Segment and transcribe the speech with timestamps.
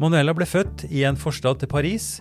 [0.00, 2.18] Manuela ble født i en forstad til Paris,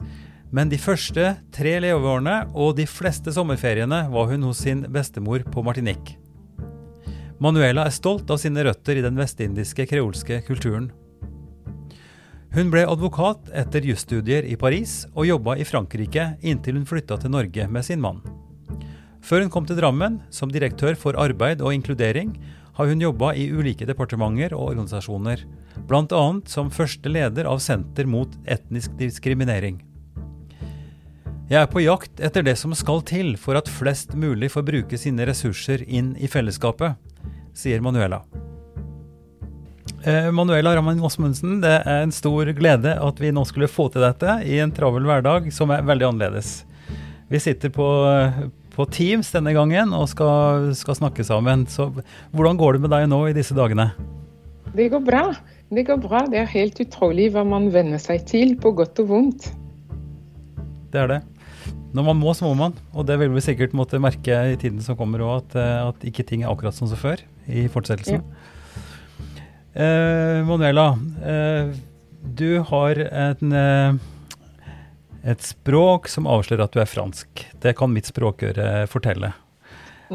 [0.54, 5.64] men de første tre leveårene og de fleste sommerferiene var hun hos sin bestemor på
[5.66, 6.20] Martinique.
[7.42, 10.92] Manuela er stolt av sine røtter i den vestindiske kreolske kulturen.
[12.54, 17.34] Hun ble advokat etter jusstudier i Paris og jobba i Frankrike inntil hun flytta til
[17.34, 18.22] Norge med sin mann.
[19.26, 22.36] Før hun kom til Drammen som direktør for arbeid og inkludering,
[22.74, 25.46] har hun jobba i ulike departementer og organisasjoner,
[25.88, 26.24] bl.a.
[26.50, 29.82] som første leder av Senter mot etnisk diskriminering.
[31.52, 34.98] Jeg er på jakt etter det som skal til for at flest mulig får bruke
[34.98, 36.96] sine ressurser inn i fellesskapet,
[37.54, 38.24] sier Manuela.
[40.04, 44.04] Eh, Manuela Raman Osmundsen, det er en stor glede at vi nå skulle få til
[44.04, 46.64] dette i en travel hverdag som er veldig annerledes.
[47.32, 47.86] Vi sitter på,
[48.74, 51.68] på Teams denne gangen og skal, skal snakke sammen.
[51.70, 51.90] Så
[52.34, 53.92] hvordan går det med deg nå i disse dagene?
[54.74, 55.28] Det går bra.
[55.74, 56.24] Det går bra.
[56.30, 59.52] Det er helt utrolig hva man venner seg til, på godt og vondt.
[60.94, 61.22] Det er det.
[61.94, 62.78] Når man må, så må man.
[62.98, 66.08] Og det vil vi sikkert måtte merke i tiden som kommer òg, at, eh, at
[66.10, 68.26] ikke ting er akkurat som før i fortsettelsen.
[69.74, 71.74] Eh, Manuela, eh,
[72.22, 73.94] du har en, eh,
[75.24, 77.46] et språk som avslører at du er fransk.
[77.64, 79.32] Det kan mitt språkøre fortelle.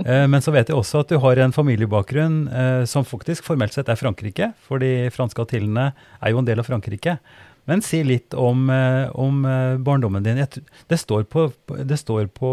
[0.06, 3.74] Eh, men så vet jeg også at du har en familiebakgrunn eh, som faktisk formelt
[3.74, 7.18] sett er Frankrike, for de franske atillene er jo en del av Frankrike.
[7.68, 9.42] Men si litt om, eh, om
[9.84, 10.40] barndommen din.
[10.40, 12.52] Det står, på, det står på,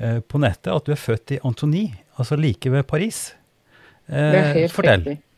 [0.00, 1.84] på nettet at du er født i Antony,
[2.18, 3.28] altså like ved Paris.
[4.10, 5.04] Det er helt fortell.
[5.04, 5.29] riktig.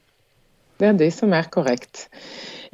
[0.82, 2.08] Det er det som er korrekt.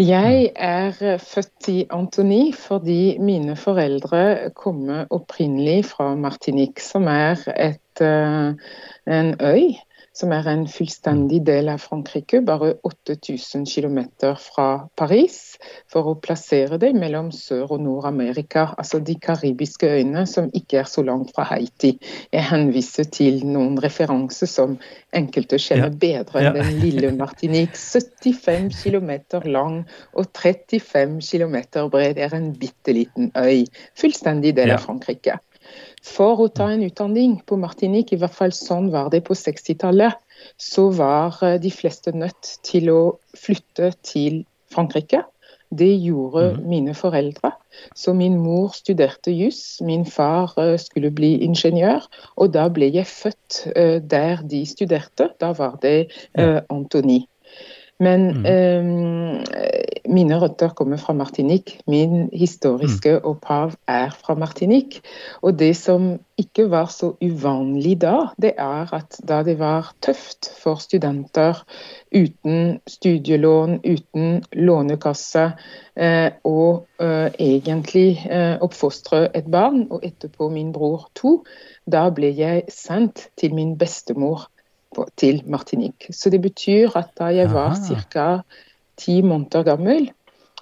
[0.01, 7.37] Jeg er eh, født i Antony fordi mine foreldre kommer opprinnelig fra Martinique, som er
[7.53, 8.55] et, eh,
[9.19, 9.77] en øy.
[10.19, 14.01] Som er en fullstendig del av Frankrike, bare 8000 km
[14.43, 15.37] fra Paris.
[15.87, 20.91] For å plassere det mellom Sør- og Nord-Amerika, altså de karibiske øyene som ikke er
[20.91, 21.93] så langt fra Haiti.
[22.35, 24.75] Jeg henviser til noen referanser som
[25.15, 26.53] enkelte kjenner bedre enn Ja.
[26.63, 27.79] den lille Martinique.
[27.79, 29.11] 75 km
[29.47, 32.19] lang og 35 km bred.
[32.19, 33.67] Er en bitte liten øy.
[33.95, 35.39] Fullstendig del av Frankrike.
[36.05, 40.19] For å ta en utdanning på Martinique, i hvert fall sånn var det på 60-tallet,
[40.59, 43.01] så var eh, de fleste nødt til å
[43.39, 45.25] flytte til Frankrike.
[45.69, 47.51] Det gjorde mine foreldre.
[47.99, 52.07] Så min mor studerte juss, min far eh, skulle bli ingeniør.
[52.39, 55.33] Og da ble jeg født eh, der de studerte.
[55.41, 56.09] Da var det
[56.71, 57.25] Antony.
[57.99, 58.85] Men eh,
[60.09, 61.81] mine røtter kommer fra Martinique.
[61.87, 65.03] Min historiske opphav er fra Martinique.
[65.43, 70.51] Og det som ikke var så uvanlig da, det er at da det var tøft
[70.63, 71.59] for studenter
[72.15, 75.49] uten studielån, uten lånekasse,
[75.99, 81.41] eh, og eh, egentlig eh, oppfostre et barn, og etterpå min bror to,
[81.91, 84.47] da ble jeg sendt til min bestemor
[84.95, 86.13] på, til Martinique.
[86.13, 88.29] Så det betyr at da jeg var ca.
[88.99, 90.11] ti måneder gammel,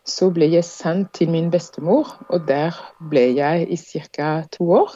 [0.06, 2.76] så ble jeg sendt til min bestemor, og der
[3.10, 4.44] ble jeg i ca.
[4.52, 4.94] to år.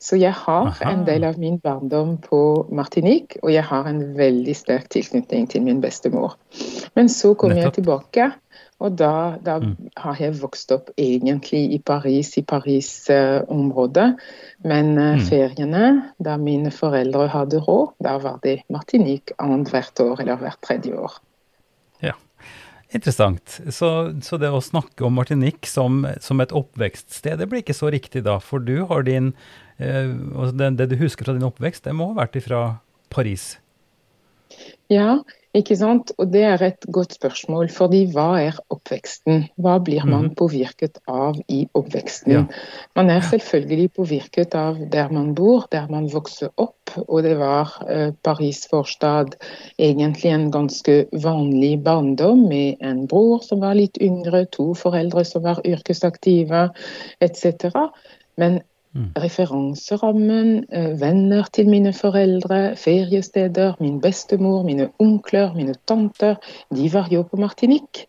[0.00, 0.92] Så jeg har Aha.
[0.92, 5.62] en del av min barndom på Martinique, og jeg har en veldig sterk tilknytning til
[5.66, 6.38] min bestemor.
[6.94, 7.74] Men så kom jeg Nettopp.
[7.74, 8.30] tilbake,
[8.76, 9.56] og da, da
[10.02, 14.08] har jeg vokst opp egentlig i Paris, i Paris-området.
[14.68, 20.42] Men eh, feriene, da mine foreldre hadde råd, da var det Martinique annethvert år eller
[20.42, 21.16] hvert tredje år.
[22.04, 22.12] Ja,
[22.94, 23.56] Interessant.
[23.74, 23.88] Så,
[24.22, 28.22] så det å snakke om Martinique som, som et oppvekststed, det blir ikke så riktig
[28.28, 29.32] da, for du har din
[29.82, 30.12] eh,
[30.54, 32.60] det, det du husker fra din oppvekst, det må ha vært ifra
[33.12, 33.56] Paris.
[34.92, 35.16] Ja,
[35.56, 36.12] ikke sant?
[36.20, 39.46] Og det er et godt spørsmål, fordi hva er oppveksten?
[39.62, 42.32] Hva blir man påvirket av i oppveksten?
[42.34, 42.42] Ja.
[42.98, 46.94] Man er selvfølgelig påvirket av der man bor, der man vokser opp.
[47.06, 49.36] Og det var eh, Paris forstad
[49.78, 55.44] egentlig en ganske vanlig barndom med en bror som var litt yngre, to foreldre som
[55.46, 56.68] var yrkesaktive
[57.24, 57.72] etc.
[58.40, 58.60] Men
[59.18, 66.34] referanserammen, eh, venner til mine foreldre, feriesteder, min bestemor, mine onkler, mine tanter,
[66.74, 68.06] de var jo på Martinique.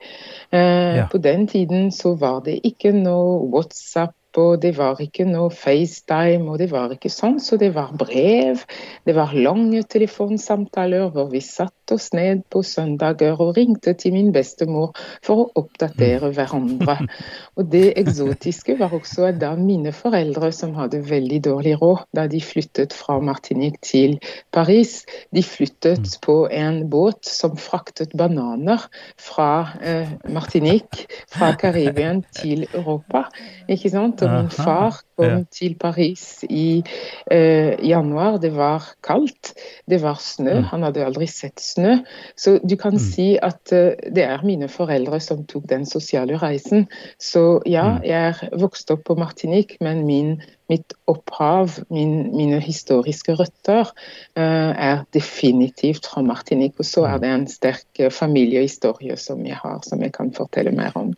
[0.52, 1.08] Eh, Ja.
[1.12, 6.50] På den tiden så var det ikke noe WhatsApp, og det var ikke noe FaceTime,
[6.52, 8.58] og det var ikke sånn, så det var brev.
[9.06, 11.42] Det var lange telefonsamtaler hvor vi
[11.88, 14.94] satte oss ned på søndager og ringte til min bestemor
[15.24, 17.08] for å oppdatere hverandre.
[17.56, 22.28] Og det eksotiske var også at da mine foreldre, som hadde veldig dårlig råd da
[22.28, 24.18] de flyttet fra Martinique til
[24.52, 28.84] Paris, de flyttet på en båt som fraktet bananer
[29.18, 33.28] fra eh, Martinique, fra Karibien til Europa.
[33.70, 34.22] Ikke sant?
[34.24, 36.84] Og min far kom til Paris i
[37.32, 38.38] eh, januar.
[38.42, 39.54] Det var kaldt,
[39.90, 40.60] det var snø.
[40.72, 41.96] Han hadde aldri sett snø.
[42.36, 46.88] Så du kan si at eh, det er mine foreldre som tok den sosiale reisen.
[47.22, 50.36] Så ja, jeg er vokst opp på Martinique, men min,
[50.72, 53.94] mitt opphav, min, mine historiske røtter,
[54.38, 56.80] eh, er definitivt fra Martinique.
[56.82, 60.76] Og så er det en sterk eh, familiehistorie som jeg har, som jeg kan fortelle
[60.76, 61.16] mer om.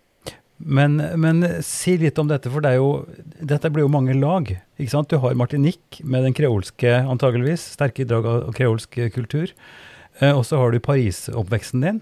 [0.59, 3.05] Men, men si litt om dette, for det jo,
[3.39, 4.49] dette blir jo mange lag.
[4.75, 5.07] ikke sant?
[5.07, 9.53] Du har Martinique med den kreolske, antageligvis, sterke drag av kreolsk kultur.
[10.19, 12.01] Eh, og så har du Paris-oppveksten din.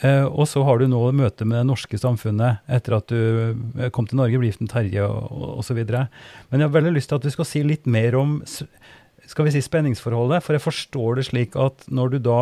[0.00, 3.90] Eh, og så har du nå møte med det norske samfunnet etter at du eh,
[3.94, 5.80] kom til Norge, ble gift med Terje osv.
[5.82, 9.54] Men jeg har veldig lyst til at du skal si litt mer om skal vi
[9.56, 10.44] si spenningsforholdet.
[10.44, 12.40] For jeg forstår det slik at når du da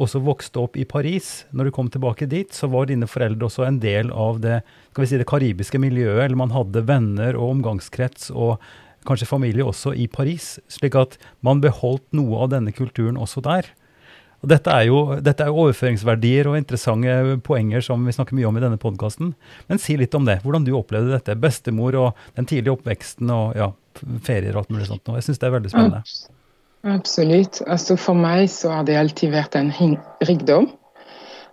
[0.00, 3.66] også vokste opp i Paris, når du kom tilbake dit, så var dine foreldre også
[3.66, 6.24] en del av det skal vi si, det karibiske miljøet.
[6.24, 8.56] Eller man hadde venner og omgangskrets og
[9.06, 10.56] kanskje familie også i Paris.
[10.72, 13.68] Slik at man beholdt noe av denne kulturen også der.
[14.40, 18.56] Og dette er jo dette er overføringsverdier og interessante poenger som vi snakker mye om
[18.56, 19.34] i denne podkasten.
[19.68, 20.40] Men si litt om det.
[20.44, 21.36] Hvordan du opplevde dette.
[21.40, 23.70] Bestemor og den tidlige oppveksten og ja,
[24.24, 25.12] ferier og alt mulig sånt.
[25.20, 26.02] Jeg syns det er veldig spennende.
[26.88, 27.60] Absolutt.
[27.68, 29.72] Altså for meg så har det alltid vært en
[30.24, 30.70] rikdom.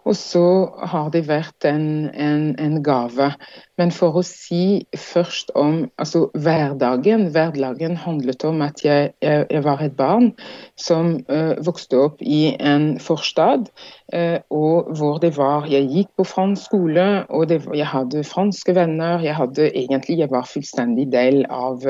[0.08, 0.46] Og så
[0.88, 3.34] har det vært en, en, en gave.
[3.78, 9.64] Men for å si først om altså hverdagen Hverdagen handlet om at jeg, jeg, jeg
[9.66, 10.32] var et barn
[10.80, 13.70] som uh, vokste opp i en forstad,
[14.08, 18.76] Uh, og hvor det var Jeg gikk på fransk skole, og det, jeg hadde franske
[18.76, 19.20] venner.
[19.24, 21.84] Jeg hadde egentlig Jeg var fullstendig del av,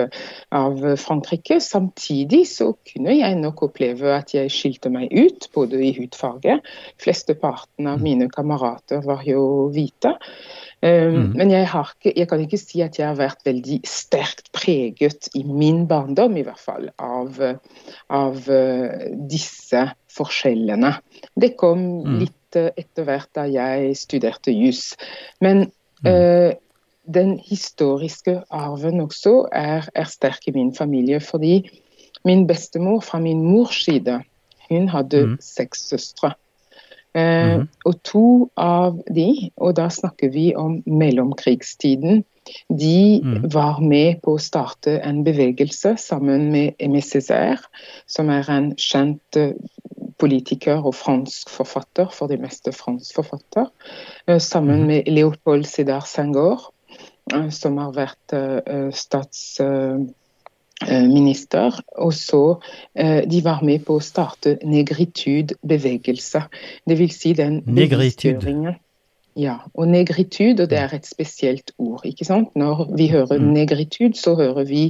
[0.51, 1.59] av Frankrike.
[1.61, 6.59] Samtidig så kunne jeg nok oppleve at jeg skilte meg ut, både i hudfarge.
[7.01, 10.17] Flesteparten av mine kamerater var jo hvite.
[10.85, 14.51] Um, Men jeg, har ikke, jeg kan ikke si at jeg har vært veldig sterkt
[14.53, 17.39] preget i min barndom, i hvert fall, av,
[18.13, 19.81] av eh, disse
[20.13, 20.93] forskjellene.
[21.33, 21.81] Det kom
[22.19, 24.91] litt eh, etter hvert da jeg studerte jus.
[25.41, 25.65] Men
[26.05, 26.53] eh,
[27.09, 31.63] den historiske arven også er, er sterk i min familie, fordi
[32.27, 34.21] min bestemor fra min mors side,
[34.69, 36.35] hun hadde seks søstre.
[37.17, 38.25] Eh, Og to
[38.59, 42.23] av de, og da snakker vi om mellomkrigstiden,
[42.71, 43.19] de
[43.51, 47.63] var med på å starte en bevegelse sammen med Aimé Césaire,
[48.07, 49.55] som er en kjent eh,
[50.21, 53.67] politiker og fransk forfatter, for det meste fransk forfatter,
[54.27, 56.69] eh, sammen med Leopold Sédar Senghor,
[57.51, 58.33] som har vært
[58.95, 59.59] stats...
[60.85, 62.41] eh, minister, og så
[62.95, 66.43] eh, de var med på å starte negritude-bevegelse.
[66.87, 67.97] Det vil si den Negritude.
[67.97, 68.77] bevisstgjøringen.
[69.37, 72.55] Ja, og negritude, og det er et spesielt ord, ikke sant.
[72.57, 74.87] Når vi hører negritude, så hører vi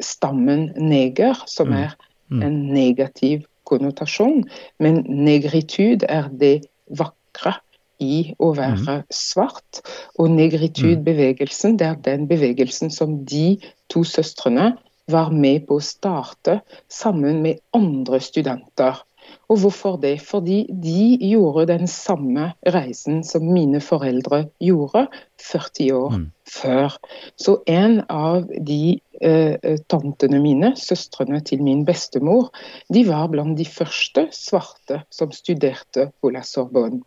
[0.00, 1.96] stammen neger, som er
[2.30, 4.44] en negativ konnotasjon.
[4.78, 7.56] Men negritude er det vakre
[8.00, 9.82] i å være svart.
[10.18, 13.58] Og negritude-bevegelsen, det er den bevegelsen som de
[13.92, 14.72] to søstrene
[15.10, 19.02] var med på å starte sammen med andre studenter.
[19.50, 20.20] Og hvorfor det?
[20.22, 25.08] Fordi de gjorde den samme reisen som mine foreldre gjorde
[25.42, 26.94] 40 år før.
[27.34, 32.52] Så en av de eh, tantene mine, søstrene til min bestemor,
[32.94, 37.02] de var blant de første svarte som studerte på La Sorbonne.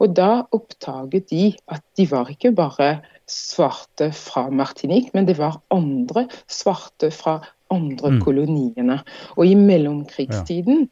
[0.00, 5.62] Og da oppdaget de at de var ikke bare svarte fra Martinique, men det var
[5.74, 7.40] andre svarte fra
[7.72, 9.00] andre koloniene.
[9.34, 10.86] Og i mellomkrigstiden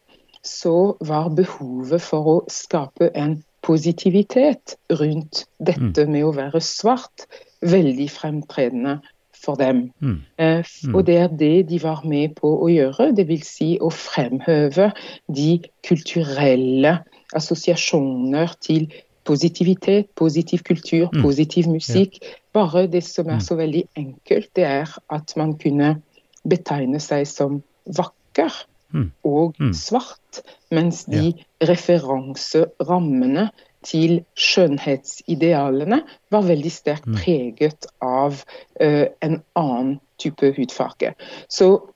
[0.44, 7.24] så var behovet for å skape en positivitet rundt dette med å være svart
[7.64, 8.98] veldig fremtredende
[9.44, 9.90] for dem.
[10.38, 10.62] Eh,
[10.94, 14.92] Og det er det de var med på å gjøre, vil si å fremhøve
[15.28, 16.98] de kulturelle
[17.34, 18.92] assosiasjoner til
[19.24, 22.18] positivitet, positiv kultur, positiv musikk.
[22.52, 26.02] Bare det som er så veldig enkelt, det er at man kunne
[26.44, 28.52] betegne seg som vakker
[28.94, 29.10] Mm.
[29.24, 29.72] og Mm.
[29.74, 31.32] svart, mens de
[31.62, 33.48] referanserammene
[33.84, 37.16] til skjønnhetsidealene var veldig sterkt Mm.
[37.18, 38.38] preget av
[38.80, 41.14] uh, en annen type hudfarge.
[41.48, 41.90] Så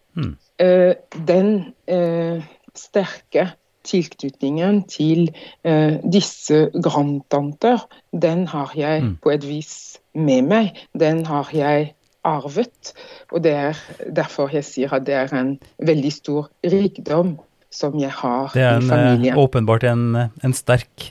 [0.59, 0.95] eh,
[1.27, 2.43] den uh,
[2.75, 3.53] sterke
[3.85, 5.31] tilknytningen til
[6.13, 10.75] disse grandtanter, den har jeg på et vis med meg.
[10.99, 11.95] Den har jeg
[12.29, 12.93] arvet.
[13.33, 15.55] Og det er derfor jeg sier at det er en
[15.85, 17.37] veldig stor rikdom
[17.75, 21.11] som jeg har i en, Det er åpenbart en, en, sterk,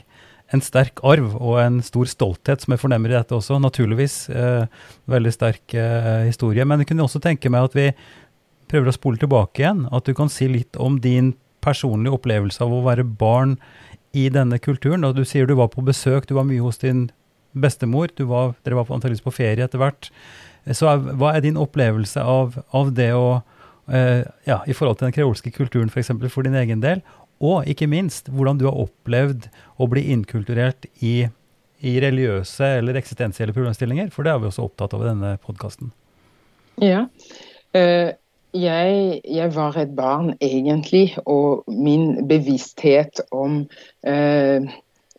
[0.50, 3.60] en sterk arv og en stor stolthet som jeg fornemmer i dette også.
[3.62, 4.64] Naturligvis eh,
[5.10, 6.66] veldig sterk eh, historie.
[6.66, 7.90] Men jeg kunne også tenke meg at vi
[8.68, 9.86] prøver å spole tilbake igjen.
[9.94, 11.34] At du kan si litt om din
[11.64, 13.56] personlige opplevelse av å være barn
[14.16, 15.06] i denne kulturen.
[15.06, 17.08] Og du sier du var på besøk, du var mye hos din
[17.58, 18.10] bestemor.
[18.16, 20.10] Du var, dere var antakeligvis på ferie etter hvert.
[20.76, 23.40] Så hva er din opplevelse av, av det å
[23.92, 25.94] eh, ja, i forhold til den kreolske kulturen f.eks.
[25.94, 27.02] For, eksempel, for din egen del?
[27.38, 29.48] Og ikke minst hvordan du har opplevd
[29.78, 31.28] å bli inkulturert i,
[31.80, 35.92] i religiøse eller eksistensielle problemstillinger, for det er vi også opptatt av i denne podkasten.
[36.82, 37.06] Ja.
[37.76, 38.10] Uh,
[38.56, 43.60] jeg, jeg var et barn egentlig, og min bevissthet om
[44.08, 44.64] eh,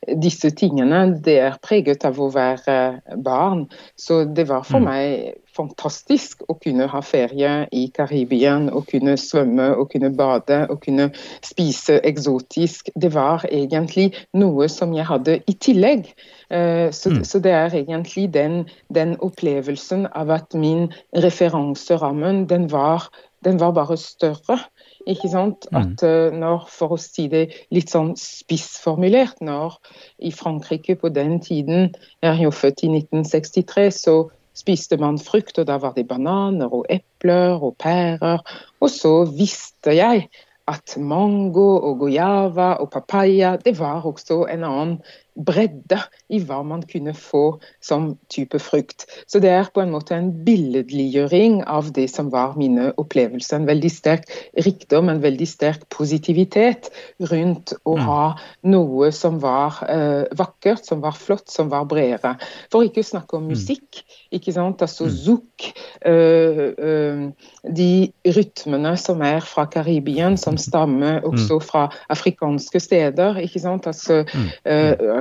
[0.08, 3.65] disse tingene det er preget av å være barn.
[3.98, 4.86] Så det var for Mm.
[4.86, 10.79] meg fantastisk å kunne ha ferie i Karibien, å kunne svømme, å kunne bade, å
[10.79, 11.12] kunne
[11.44, 12.89] spise eksotisk.
[12.96, 16.13] Det var egentlig noe som jeg hadde i tillegg.
[16.50, 17.24] Eh, Så, Mm.
[17.24, 23.10] så det er egentlig den, den opplevelsen av at min referanserammen, den var,
[23.44, 24.60] den var bare større.
[25.09, 25.67] Ikke sant?
[25.71, 25.77] Mm.
[25.79, 29.79] At eh, når, for å si det litt sånn spissformulert, når
[30.25, 34.17] i Frankrike på den tiden, jeg er jo født i 1963, så
[34.59, 38.43] spiste man frukt, og da var det bananer og epler og pærer.
[38.81, 40.27] Og så visste jeg
[40.69, 44.99] at mango og guayava og papaya, det var også en annen
[45.39, 49.05] bredde i hva man kunne få som type frukt.
[49.27, 53.62] Så det er på en måte en billedliggjøring av det som var mine opplevelser.
[53.62, 54.27] En veldig sterk
[54.65, 56.89] rikdom, en veldig sterk positivitet
[57.31, 58.03] rundt å Mm.
[58.05, 62.36] ha noe som var eh, vakkert, som var flott, som var bredere.
[62.72, 64.03] For ikke å snakke om musikk.
[64.31, 64.81] ikke sant?
[64.81, 65.10] Altså Mm.
[65.10, 65.74] zouk,
[66.05, 67.31] eh, eh,
[67.74, 73.36] de rytmene som er fra Karibien, som stammer også fra afrikanske steder.
[73.41, 73.88] ikke sant?
[73.88, 74.24] Altså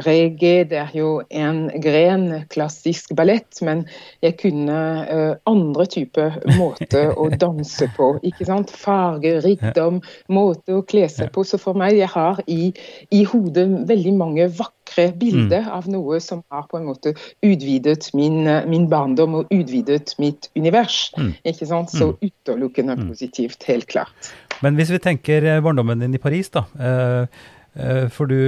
[0.09, 0.37] Mm.
[0.39, 3.87] øh, det er jo en gren, klassisk ballett, men
[4.23, 4.79] jeg kunne
[5.13, 8.19] øh, andre typer måter å danse på.
[8.23, 8.71] ikke sant?
[8.71, 11.45] Farge, rikdom, måte å kle seg på.
[11.45, 12.73] Så for meg, jeg har i,
[13.11, 18.47] i hodet veldig mange vakre bilder av noe som har på en måte utvidet min,
[18.47, 21.13] eh, min barndom og utvidet mitt univers.
[21.19, 21.35] Mm.
[21.45, 21.93] ikke sant?
[21.95, 24.33] Så utelukkende positivt, helt klart.
[24.63, 26.65] Men hvis vi tenker eh, barndommen din i Paris, da.
[26.79, 27.27] eh, eh,
[28.15, 28.39] For du,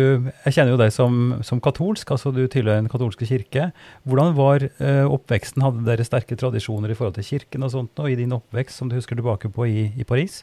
[0.44, 3.68] jeg kjenner jo deg som, som katolsk, altså du tilhører en katolske kirke.
[4.08, 5.62] Hvordan var eh, oppveksten?
[5.62, 8.90] Hadde dere sterke tradisjoner i forhold til kirken og sånt, og i din oppvekst som
[8.90, 10.42] du husker tilbake på i, i Paris?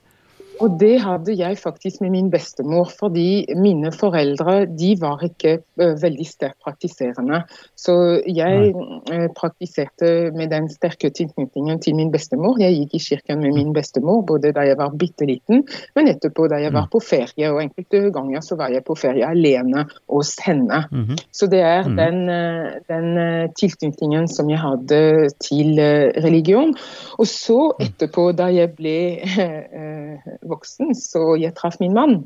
[0.61, 5.93] Og det hadde jeg faktisk med min bestemor, fordi mine foreldre de var ikke uh,
[6.01, 7.41] veldig sterkt praktiserende.
[7.77, 7.93] Så
[8.25, 12.57] jeg uh, praktiserte med den sterke tilknytningen til min bestemor.
[12.61, 15.63] Jeg gikk i kirken med min bestemor både da jeg var bitte liten,
[15.95, 17.51] men etterpå da jeg var på ferie.
[17.51, 20.83] Og enkelte ganger så var jeg på ferie alene hos henne.
[20.91, 21.21] Mhm.
[21.31, 21.97] Så det er Mhm.
[21.97, 25.79] den, uh, den tilknytningen som jeg hadde til
[26.23, 26.73] religion.
[27.19, 28.97] Og så etterpå, da jeg ble
[30.49, 32.19] voksen, så jeg traff min mann.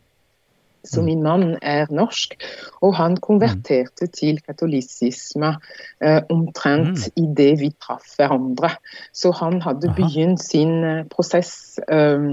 [0.83, 2.33] Så min mann er norsk,
[2.81, 5.53] og han konverterte til katolisisme
[6.01, 8.73] eh, omtrent idet vi traff hverandre.
[9.13, 9.97] Så han hadde Aha.
[9.99, 12.25] begynt sin eh, prosess eh,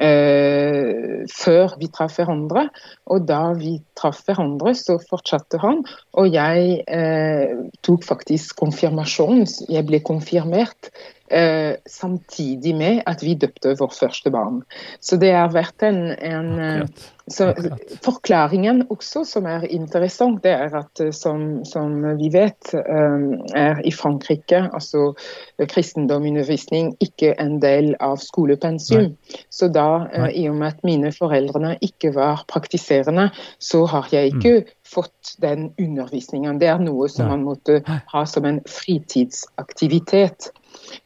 [0.00, 2.68] eh, før vi traff hverandre.
[3.12, 5.84] Og da vi traff hverandre, så fortsatte han.
[6.16, 9.44] Og jeg eh, tok faktisk konfirmasjon.
[9.68, 10.92] Jeg ble konfirmert
[11.32, 14.62] eh, samtidig med at vi døpte vårt første barn.
[15.00, 17.08] Så det har vært en, en eh, Akkurat.
[17.32, 17.94] så Akkurat.
[18.04, 23.26] Forklaringen også som er interessant, det er at eh, som, som vi vet, eh,
[23.58, 25.12] er i Frankrike altså
[25.58, 29.14] eh, kristendomundervisning ikke en del av skolepensum.
[29.50, 34.34] Så da, eh, i og med at mine foreldrene ikke var praktiserende, så har jeg
[34.36, 34.56] ikke
[34.92, 36.58] fått den undervisningen.
[36.60, 37.36] Det er noe som Nei.
[37.36, 40.50] man måtte ha som en fritidsaktivitet.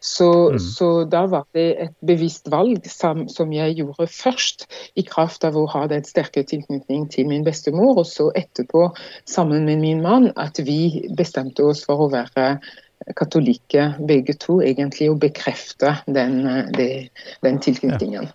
[0.01, 0.59] Så, Mm.
[0.59, 5.57] så da var det et bevisst valg som, som jeg gjorde først, i kraft av
[5.57, 8.91] å ha den sterke tilknytning til min bestemor, og så etterpå,
[9.27, 12.59] sammen med min mann, at vi bestemte oss for å være
[13.17, 17.09] katolikke begge to, egentlig, og bekrefte den, eh,
[17.43, 18.31] den tilknytningen.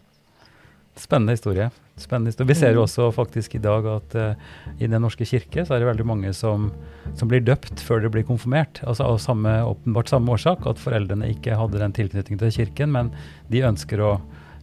[0.99, 1.69] Spennende historie.
[1.95, 2.47] Spennende historie.
[2.47, 2.75] Vi ser Mm.
[2.75, 4.33] jo også faktisk i dag at uh,
[4.79, 6.71] i Den norske kirke så er det veldig mange som,
[7.15, 8.81] som blir døpt før de blir konfirmert.
[8.83, 13.11] Altså Av samme, åpenbart samme årsak, at foreldrene ikke hadde den tilknytningen til kirken, men
[13.49, 14.19] de ønsker å,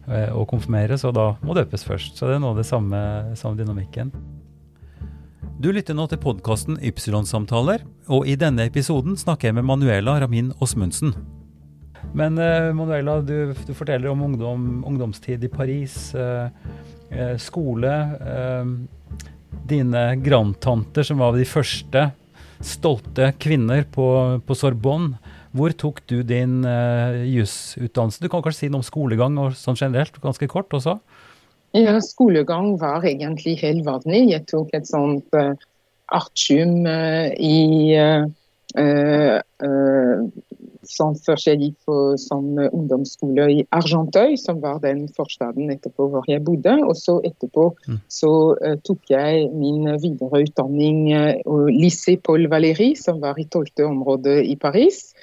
[0.07, 2.15] uh, å konfirmeres, og da må døpes først.
[2.17, 4.11] Så det er noe av det samme, samme dynamikken.
[5.59, 10.53] Du lytter nå til podkasten Ypsilon-samtaler, og i denne episoden snakker jeg med Manuela Ramin
[10.61, 11.15] Osmundsen.
[12.13, 16.47] Men eh, Manuela, du, du forteller om ungdom, ungdomstid i Paris, eh,
[17.09, 17.93] eh, skole.
[18.19, 18.71] Eh,
[19.69, 22.09] dine grandtanter som var de første
[22.59, 24.07] stolte kvinner på,
[24.45, 25.17] på Sorbonne.
[25.55, 28.21] Hvor tok du din eh, jusutdannelse?
[28.21, 30.99] Du kan kanskje si noe om skolegang og sånn generelt, ganske kort også?
[31.77, 34.27] Ja, skolegang var egentlig helt vanlig.
[34.31, 35.53] Jeg tok et sånt uh,
[36.13, 37.57] artium eh, i
[40.89, 46.43] eh, forskjellig eh, sånn eh, ungdomsskole i Argentøy, som var den forstaden etterpå hvor jeg
[46.47, 46.77] bodde.
[46.85, 47.99] Og så etterpå Mm.
[48.11, 48.29] så
[48.59, 54.39] uh, tok jeg min videre utdanning uh, Lycée Paul Valéry, som var i tolvte område
[54.45, 55.13] i Paris.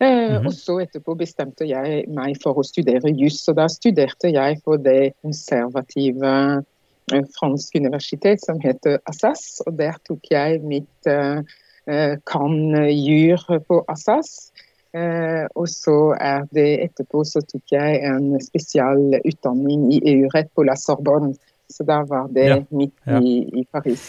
[0.00, 0.46] Uh, mm -hmm.
[0.46, 4.76] Og så etterpå bestemte jeg meg for å studere juss, og da studerte jeg på
[4.76, 6.64] det konservative
[7.12, 11.42] eh, fransk universitet som heter Assas, og der tok jeg mitt eh,
[11.86, 14.52] eh, kan-jur på Assas.
[14.94, 20.76] Eh, og så er det etterpå så tok jeg en spesialutdanning i EU-rett på La
[20.78, 21.34] Sorbonne,
[21.68, 23.18] så da var det Ja, midt ja.
[23.18, 24.06] i, i Paris.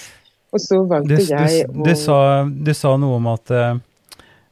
[0.53, 3.79] Og så Du, valgte du, jeg du, sa, du sa noe om at eh,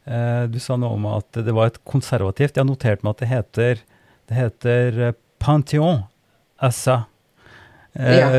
[0.10, 3.22] eh, Du sa noe om at det var et konservativt Jeg har notert meg at
[3.24, 3.84] det heter,
[4.28, 5.00] det heter
[5.40, 6.04] Pantheon
[6.60, 7.06] Assa.
[7.96, 8.30] Eh, Ja.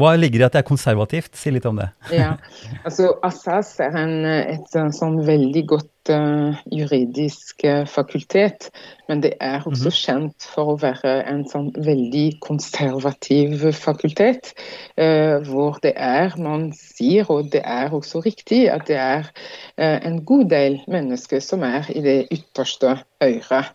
[0.00, 1.34] Hva ligger i at det er konservativt?
[1.36, 1.90] Si litt om det.
[2.10, 2.36] Ja,
[2.86, 8.70] altså Assas er en, et eh, sånn veldig godt uh, juridisk eh, fakultet,
[9.08, 14.52] men det er også kjent for å være en sånn veldig konservativ fakultet,
[15.00, 19.28] uh, hvor det er, man sier, og det er også riktig, at det er
[19.76, 23.72] eh, en god del mennesker som er i det ytterste øret.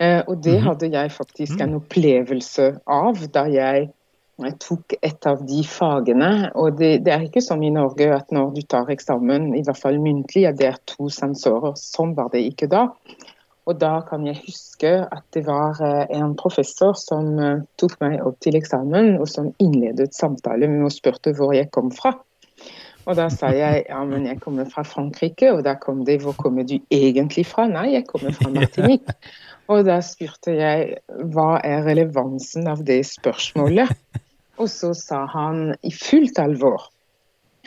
[0.00, 0.66] Eh, og det Mhm.
[0.68, 3.88] hadde jeg faktisk en opplevelse av da jeg
[4.60, 6.50] tok et av de fagene.
[6.54, 9.80] og det, det, er ikke som i Norge at når du tar eksamen, i hvert
[9.80, 11.76] fall muntlig, at det er to sensorer.
[11.80, 12.88] Sånn var det ikke da.
[13.66, 18.20] Og da kan jeg huske at det var eh, en professor som eh, tok meg
[18.22, 22.14] opp til eksamen, og som innledet samtale med å og spurte hvor jeg kom fra.
[23.06, 26.34] Og da sa jeg ja, men jeg kommer fra Frankrike, og da kom det hvor
[26.38, 27.66] kommer du egentlig fra?
[27.70, 29.16] Nei, jeg kommer fra Martinique.
[29.66, 31.00] Og da spurte jeg
[31.34, 33.90] hva er relevansen av det spørsmålet?
[34.56, 36.88] Og så sa han i fullt alvor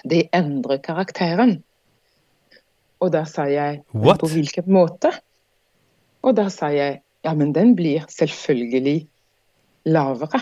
[0.07, 1.59] det endrer karakteren.
[2.99, 4.19] Og da sa jeg What?
[4.21, 5.11] på hvilken måte?
[6.23, 9.07] Og da sa jeg ja, men den blir selvfølgelig
[9.91, 10.41] lavere.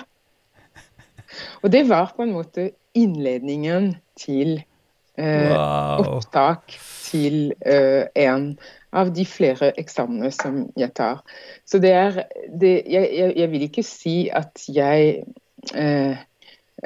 [1.64, 4.60] Og det var på en måte innledningen til
[5.18, 6.06] eh, Wow.
[6.20, 8.52] opptak til eh, en
[8.94, 11.22] av de flere eksamene som jeg tar.
[11.66, 15.24] Så det er det, jeg, jeg, jeg vil ikke si at jeg
[15.74, 16.18] eh,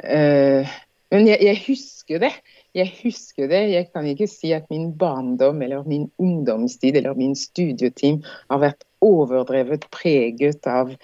[0.02, 2.32] Men jeg, jeg husker det.
[2.74, 3.60] Jeg husker det.
[3.70, 8.86] Jeg kan ikke si at min barndom eller min ungdomstid eller min studieteam har vært
[9.02, 10.94] overdrevet preget av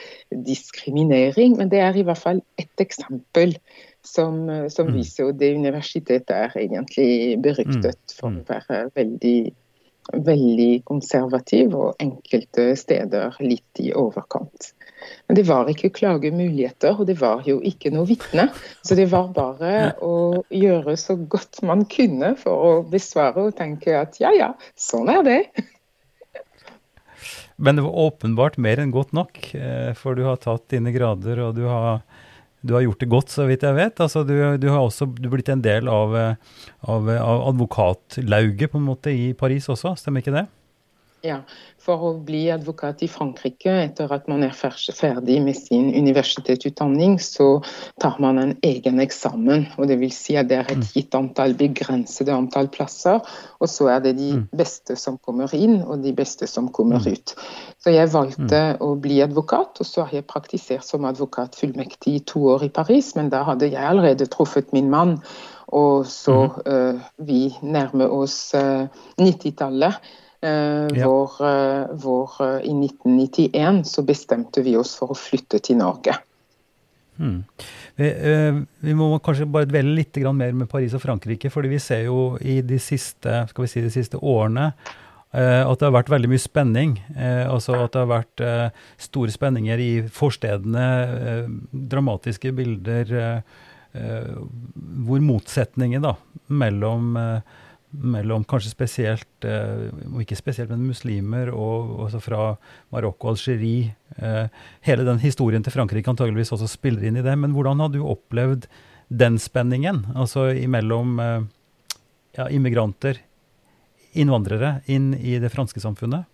[0.46, 3.56] diskriminering, men det er i hvert fall ett eksempel
[4.06, 4.94] som, eh, som Mm.
[4.96, 8.40] viser at det universitetet er egentlig beryktet for Mm.
[8.40, 9.52] å være veldig,
[10.14, 14.72] veldig konservativ og enkelte steder litt i overkant.
[15.28, 18.48] Men det var ikke klagemuligheter, og det var jo ikke noe vitne.
[18.86, 23.96] Så det var bare å gjøre så godt man kunne for å besvare og tenke
[23.98, 25.40] at ja ja, sånn er det.
[27.58, 31.40] Men det var åpenbart mer enn godt nok, eh, for du har tatt dine grader,
[31.42, 32.04] og du har,
[32.62, 33.98] du har gjort det godt, så vidt jeg vet.
[34.04, 38.78] Altså, du, du har også du blitt en del av, eh, av, av advokatlauget på
[38.78, 40.46] en måte i Paris også, stemmer ikke det?
[41.26, 41.40] Ja,
[41.83, 47.62] For å bli advokat i Frankrike etter at man er ferdig med sin universitetsutdanning, så
[48.02, 49.66] tar man en egen eksamen.
[49.78, 53.20] og det vil si at Det er et gitt antall begrensede antall plasser,
[53.59, 54.48] og så er det de Mm.
[54.52, 57.35] beste som kommer inn, og de beste som kommer ut.
[57.81, 62.40] Så jeg valgte å bli advokat, og så har jeg praktisert som advokatfullmektig i to
[62.40, 65.22] år i Paris, men da hadde jeg allerede truffet min mann.
[65.68, 69.94] Og så uh, vi nærmer oss uh, 90-tallet.
[70.40, 71.07] Eh, Ja.
[71.07, 76.14] hvor, eh, hvor eh, i 1991 så bestemte vi oss for å flytte til Norge.
[77.18, 77.42] Hmm.
[77.96, 81.68] Vi, eh, vi må kanskje bare dvele litt grann mer med Paris og Frankrike, fordi
[81.68, 84.72] vi ser jo i de siste, skal vi si, de siste årene
[85.37, 86.94] Eh, at det har vært veldig mye spenning.
[87.12, 91.51] Eh, altså at det har vært eh, store spenninger i forstedene, eh,
[91.92, 93.59] dramatiske bilder eh,
[93.92, 94.31] eh,
[95.05, 96.14] hvor motsetningen da,
[96.48, 97.59] mellom, eh,
[97.90, 102.42] mellom kanskje spesielt, eh, og ikke spesielt, men muslimer, og også fra
[102.92, 104.48] Marokko og Algerie eh,
[104.85, 107.37] Hele den historien til Frankrike antageligvis også spiller inn i det.
[107.38, 108.68] Men hvordan har du opplevd
[109.09, 111.40] den spenningen, altså imellom eh,
[112.37, 113.22] ja, immigranter,
[114.12, 116.29] innvandrere, inn i det franske samfunnet?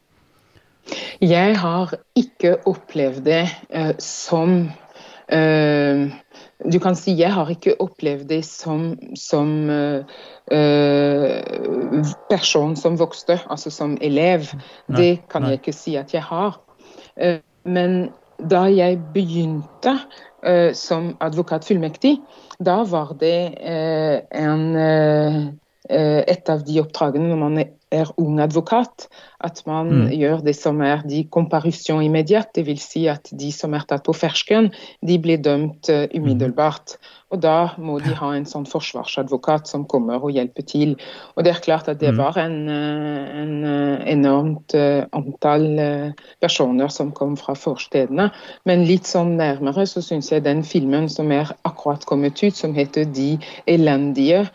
[1.22, 4.56] Jeg har ikke opplevd det eh, som
[5.28, 6.10] eh,
[6.62, 10.04] Du kan si jeg har ikke opplevd det som, som eh,
[12.30, 14.46] person som vokste, altså som elev.
[14.88, 15.54] Nei, Det kan nei.
[15.54, 16.60] jeg ikke si at jeg har.
[17.18, 19.96] Uh, men da jeg begynte
[20.46, 22.18] uh, som advokatfullmektig,
[22.64, 24.64] da var det en
[25.90, 27.58] et av de oppdragene når man
[27.94, 29.08] er ung advokat,
[29.44, 30.10] at man Mm.
[30.18, 32.80] gjør det som er de comparution immédiat, dvs.
[32.82, 34.72] Si at de som er tatt på fersken,
[35.06, 36.96] de blir dømt eh, umiddelbart.
[37.30, 40.96] Og da må de ha en sånn forsvarsadvokat som kommer og hjelper til.
[41.36, 42.18] Og det er klart at det Mm.
[42.18, 48.30] var en, eh, en eh, enormt eh, antall eh, personer som kom fra forstedene.
[48.64, 52.74] Men litt sånn nærmere så syns jeg den filmen som er akkurat kommet ut, som
[52.74, 54.46] heter De elendige, eh,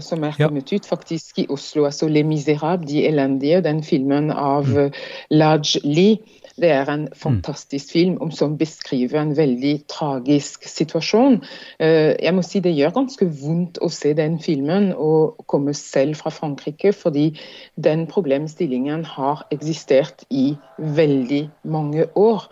[0.00, 0.46] som er Ja.
[0.46, 4.76] kommet ut faktisk i Oslo, altså Les Miserables, De elendige, den filmen av Mm.
[4.76, 4.90] eh,
[5.30, 6.18] Laj Lee.
[6.56, 11.40] Det er en fantastisk film om, som beskriver en veldig tragisk situasjon.
[11.80, 16.14] Eh, jeg må si Det gjør ganske vondt å se den filmen og komme selv
[16.16, 17.38] fra Frankrike, fordi
[17.76, 22.48] den problemstillingen har eksistert i veldig mange år.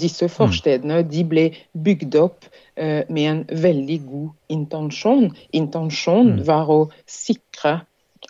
[0.00, 2.44] Disse forstedene de ble bygd opp
[2.76, 5.30] eh, med en veldig god intensjon.
[5.52, 6.46] Intensjonen Mm.
[6.46, 7.82] var å sikre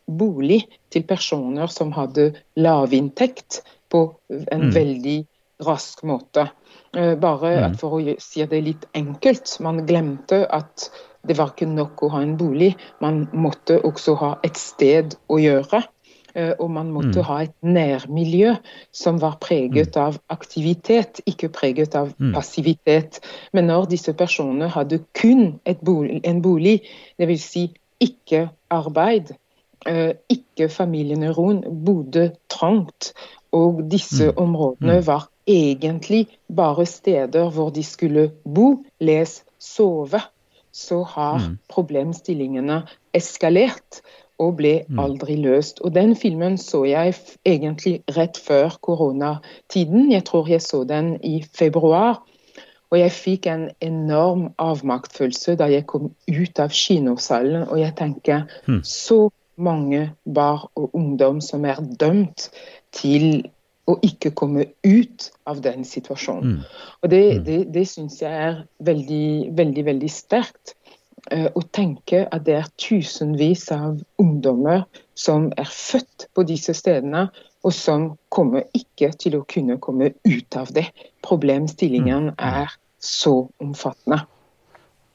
[0.06, 3.62] bolig til personer som hadde lavinntekt,
[3.94, 4.74] på en Mm.
[4.74, 5.18] veldig
[5.66, 6.48] rask måte.
[6.96, 7.64] Eh, Bare Mm.
[7.64, 10.90] at for å si det litt enkelt, man glemte at
[11.26, 15.38] det var ikke nok å ha en bolig, man måtte også ha et sted å
[15.38, 15.84] gjøre.
[16.36, 17.24] Eh, Og man måtte Mm.
[17.24, 18.56] ha et nærmiljø
[18.92, 22.32] som var preget av aktivitet, ikke preget av Mm.
[22.34, 23.20] passivitet.
[23.52, 26.80] Men når disse personene hadde kun bolig, en bolig,
[27.20, 27.40] dvs.
[27.40, 29.36] Si ikke arbeid,
[29.86, 33.12] eh, ikke familiene rundt, bodde trangt,
[33.54, 34.36] og disse Mm.
[34.36, 35.06] områdene Mm.
[35.06, 40.20] var egentlig bare steder hvor de skulle bo, les, sove,
[40.72, 41.58] så har Mm.
[41.68, 42.82] problemstillingene
[43.14, 44.00] eskalert
[44.38, 45.80] og ble aldri løst.
[45.80, 47.14] Og Den filmen så jeg
[47.46, 50.10] egentlig rett før koronatiden.
[50.12, 52.22] Jeg tror jeg så den i februar.
[52.90, 57.68] Og jeg fikk en enorm avmaktfølelse da jeg kom ut av kinosalen.
[57.68, 58.80] Og jeg tenker Hmm.
[58.84, 62.50] så mange barn og ungdom som er dømt
[62.94, 63.44] til
[63.90, 66.54] å ikke komme ut av den situasjonen.
[66.56, 66.60] Mm.
[67.02, 67.44] Og det, Mm.
[67.44, 70.74] det, det syns jeg er veldig, veldig, veldig sterkt.
[71.30, 77.30] eh, Å tenke at det er tusenvis av ungdommer som er født på disse stedene,
[77.64, 80.90] og som kommer ikke til å kunne komme ut av det.
[81.22, 82.68] Problemstillingen er
[83.00, 84.26] så omfattende.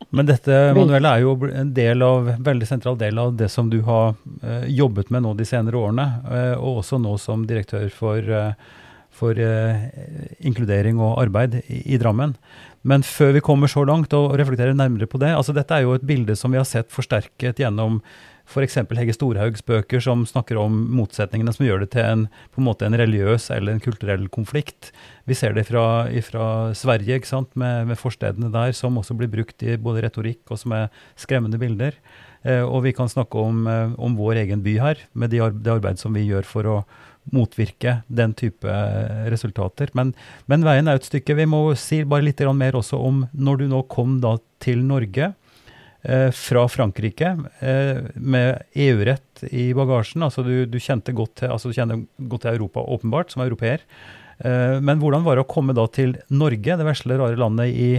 [0.09, 3.81] Men dette Manuela, er jo en del av, veldig sentral del av det som du
[3.85, 8.23] har eh, jobbet med nå de senere årene, eh, og også nå som direktør for,
[8.23, 8.79] eh,
[9.13, 9.85] for eh,
[10.39, 12.33] inkludering og arbeid i, i Drammen.
[12.87, 15.97] Men før vi kommer så langt og reflekterer nærmere på det, altså dette er jo
[15.97, 17.99] et bilde som vi har sett forsterket gjennom
[18.49, 18.79] f.eks.
[18.97, 22.87] Hegge Storhaugs bøker som snakker om motsetningene som gjør det til en, på en måte
[22.87, 24.91] en religiøs eller en kulturell konflikt.
[25.29, 26.07] Vi ser det fra,
[26.77, 30.61] Sverige, ikke sant, med, med forstedene der, som også blir brukt i både retorikk og
[30.61, 31.97] som er skremmende bilder.
[32.47, 35.63] Eh, og vi kan snakke om, eh, om vår egen by her, med de arbeidet
[35.63, 36.77] det arbeid som vi gjør for å
[37.35, 39.91] motvirke den type eh, resultater.
[39.93, 40.13] Men,
[40.47, 41.35] men veien er et stykke.
[41.35, 44.17] Vi må si bare litt mer også om når du nå kom
[44.59, 45.33] til Norge
[45.99, 50.23] fra Frankrike eh, med EU-rett i bagasjen.
[50.23, 53.83] altså Du, du kjente godt til, altså du kjenner godt til Europa åpenbart, som europeer.
[54.39, 57.89] Eh, men hvordan var det å komme da til Norge, det vesle, rare landet i,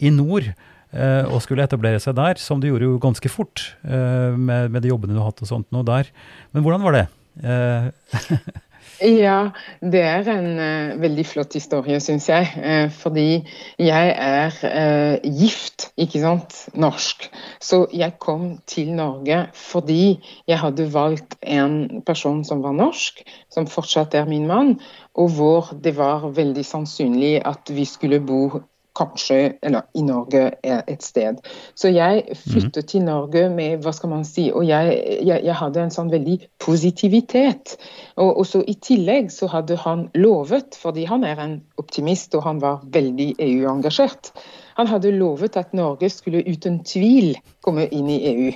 [0.00, 4.32] i nord, eh, og skulle etablere seg der, som du gjorde jo ganske fort eh,
[4.36, 6.08] med, med de jobbene du har hatt og sånt nå der.
[6.54, 7.06] Men hvordan var det?
[9.00, 12.50] Ja, det er en uh, veldig flott historie, syns jeg.
[12.60, 13.46] Uh, fordi
[13.80, 17.24] jeg er uh, gift, ikke sant, norsk.
[17.64, 23.70] Så jeg kom til Norge fordi jeg hadde valgt en person som var norsk, som
[23.72, 24.76] fortsatt er min mann,
[25.16, 28.60] og hvor det var veldig sannsynlig at vi skulle bo
[29.00, 31.40] kanskje, eller i Norge et sted.
[31.74, 35.84] Så jeg flyttet til Norge med hva skal man si, og jeg, jeg, jeg hadde
[35.86, 37.76] en sånn veldig positivitet.
[38.20, 42.60] Og så I tillegg så hadde han lovet, fordi han er en optimist og han
[42.62, 44.34] var veldig EU-engasjert,
[44.80, 48.50] han hadde lovet at Norge skulle uten tvil komme inn i EU.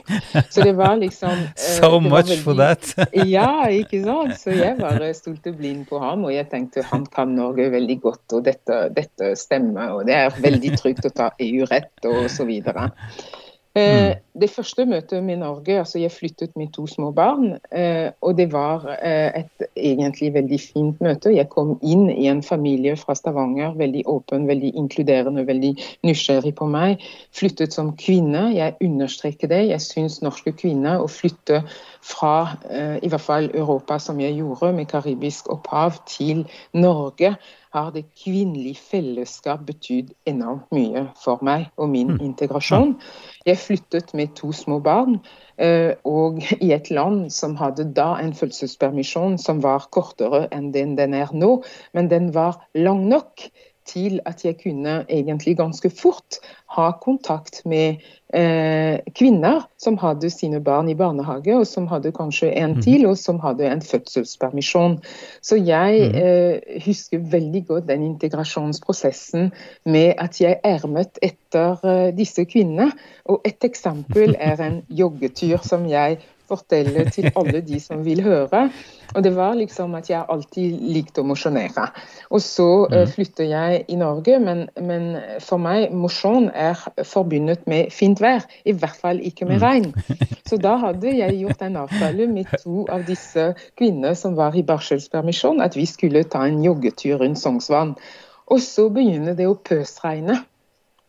[0.50, 2.88] Så det var liksom eh, So var much for that.
[3.37, 4.37] ja, ikke sant.
[4.40, 8.24] Så jeg bare stolte blind på ham, og jeg tenkte han kan Norge veldig godt,
[8.38, 12.90] og dette, dette stemmer, og det er veldig trygt å ta EU-rett og så videre.
[13.74, 18.37] Eh, det første møtet med Norge, altså jeg flyttet med to små barn, eh, og
[18.38, 21.32] det var eh, et egentlig veldig fint møte.
[21.34, 25.72] Jeg kom inn i en familie fra Stavanger, veldig åpen, veldig inkluderende, veldig
[26.06, 27.02] nysgjerrig på meg.
[27.34, 29.64] Flyttet som kvinne, jeg understreker det.
[29.72, 31.64] Jeg syns norske kvinner å flytte
[32.04, 32.54] fra
[33.02, 36.44] i hvert fall Europa, som jeg gjorde, med karibisk opphav, til
[36.76, 37.34] Norge
[37.74, 42.94] har det kvinnelige fellesskap betydd enormt mye for meg og min integrasjon.
[43.46, 45.18] Jeg flyttet med to små barn,
[45.58, 50.94] eh, og i et land som hadde da en fødselspermisjon som var kortere enn den
[50.98, 51.56] den er nå,
[51.92, 53.48] men den var lang nok
[53.84, 56.38] til at jeg kunne egentlig ganske fort
[56.76, 58.00] ha kontakt med
[59.14, 63.38] kvinner som hadde sine barn i barnehage, og som hadde kanskje en til, og som
[63.42, 64.99] hadde en fødselspermisjon.
[65.44, 69.53] Så jeg eh, husker veldig godt den integrasjonsprosessen
[69.85, 72.90] med at jeg ermet etter eh, disse kvinnene.
[73.25, 76.18] Og et eksempel er en joggetur som jeg
[76.50, 78.68] forteller til alle de som vil høre.
[79.14, 81.87] Og det var liksom at jeg alltid likte å mosjonere.
[82.35, 85.07] Og så uh, flytter jeg i Norge, men, men
[85.44, 88.44] for meg mosjon er forbundet med fint vær.
[88.64, 89.92] I hvert fall ikke med regn.
[90.48, 93.46] Så da hadde jeg gjort en avtale med to av disse
[93.78, 97.94] kvinnene som var i barselspermisjon, at vi skulle ta en joggetur rundt Sognsvann.
[98.52, 100.42] Og så begynner det å pøsregne.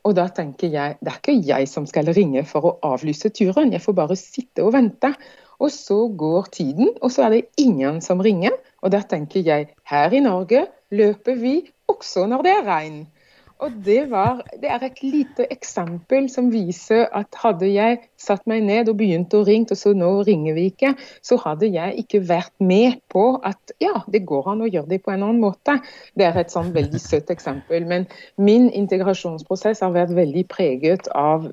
[0.05, 3.73] Og da tenker jeg det er ikke jeg som skal ringe for å avlyse turen,
[3.73, 5.11] jeg får bare sitte og vente.
[5.55, 8.53] Og så går tiden, og så er det ingen som ringer.
[8.83, 11.57] Og da tenker jeg her i Norge løper vi
[11.89, 13.03] også når det er regn.
[13.63, 18.65] Og det, var, det er et lite eksempel som viser at hadde jeg satt meg
[18.65, 20.93] ned og begynte å ringe, og så nå ringer vi ikke,
[21.25, 25.01] så hadde jeg ikke vært med på at ja, det går an å gjøre det
[25.05, 25.77] på en annen måte.
[26.17, 27.85] Det er et sånn veldig søtt eksempel.
[27.87, 28.07] Men
[28.41, 31.47] min integrasjonsprosess har vært veldig preget av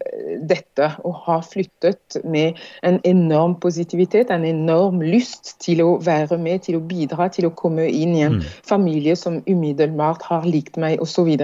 [0.49, 0.91] dette.
[1.03, 6.79] Å ha flyttet med en enorm positivitet, en enorm lyst til å være med, til
[6.79, 11.35] å bidra, til å komme inn i en familie som umiddelbart har likt meg, osv.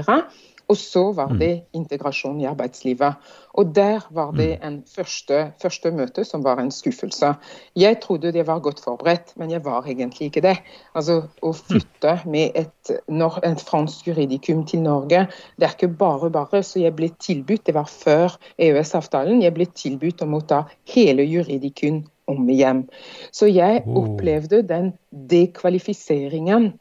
[0.69, 3.15] Og så var det integrasjon i arbeidslivet.
[3.59, 7.31] Og der var det en første, første møte som var en skuffelse.
[7.77, 10.59] Jeg trodde det var godt forberedt, men jeg var egentlig ikke det.
[10.95, 15.27] Altså, Å flytte med et, et fransk juridikum til Norge,
[15.57, 16.63] det er ikke bare bare.
[16.63, 21.25] Så jeg ble tilbudt, det var før EØS-avtalen, jeg ble tilbudt om å ta hele
[21.25, 22.85] juridikum om igjen.
[23.33, 24.03] Så jeg Oh.
[24.05, 26.75] opplevde den dekvalifiseringen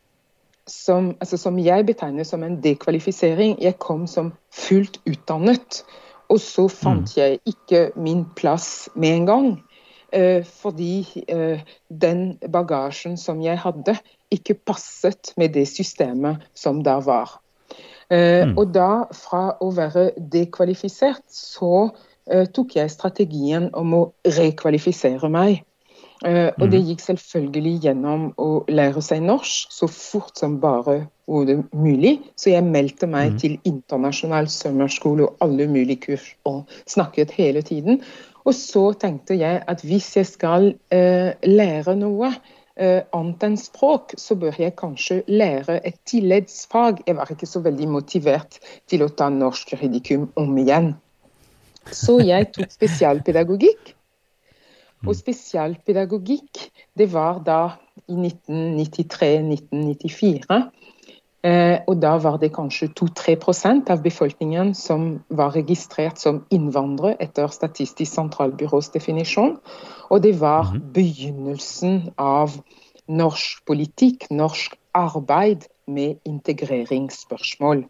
[0.68, 3.58] som, altså som jeg betegner som en dekvalifisering.
[3.62, 5.84] Jeg kom som fullt utdannet,
[6.30, 9.50] og så fant jeg ikke min plass med en gang.
[10.12, 13.98] Eh, fordi eh, den bagasjen som jeg hadde,
[14.32, 17.42] ikke passet med det systemet som da var.
[18.10, 21.90] Eh, Og da, fra å være dekvalifisert, så
[22.32, 25.67] eh, tok jeg strategien om å rekvalifisere meg.
[26.26, 31.52] Eh, og det gikk selvfølgelig gjennom å lære seg norsk så fort som bare var
[31.78, 32.16] mulig.
[32.40, 38.02] Så jeg meldte meg til internasjonal sommerskole og alle mulige kurs og snakket hele tiden.
[38.48, 44.16] Og så tenkte jeg at hvis jeg skal eh, lære noe eh, annet enn språk,
[44.18, 47.04] så bør jeg kanskje lære et tilleggsfag.
[47.06, 48.58] Jeg var ikke så veldig motivert
[48.90, 50.96] til å ta norsk juridikum om igjen.
[51.92, 53.97] Så jeg tok spesialpedagogikk.
[55.08, 57.70] Og spesialpedagogikk, det var da
[58.08, 60.72] i 1993-1994.
[61.48, 67.48] Eh, og da var det kanskje 2-3% av befolkningen som var registrert som innvandrere etter
[67.54, 69.58] Statistisk sentralbyrås definisjon.
[70.10, 72.58] Og det var begynnelsen av
[73.08, 77.86] norsk politikk, norsk arbeid med integreringsspørsmål.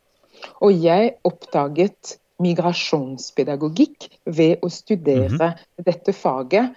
[0.61, 6.75] Og jeg oppdaget migrasjonspedagogikk ved å studere dette faget.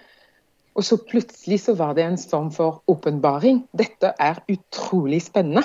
[0.75, 3.65] Og så plutselig så var det en form for åpenbaring.
[3.77, 5.63] Dette er utrolig spennende.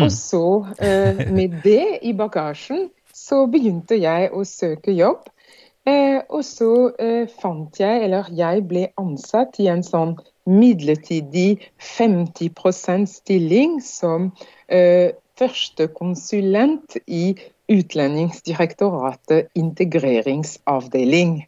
[0.00, 5.28] Og så, eh, med det i bagasjen, så begynte jeg å søke jobb.
[5.84, 10.14] Eh, og så eh, fant jeg, eller jeg ble ansatt i en sånn
[10.46, 14.30] midlertidig 50% stilling som
[14.68, 17.34] eh, førstekonsulent i
[17.72, 21.46] Utlendingsdirektoratet integreringsavdeling.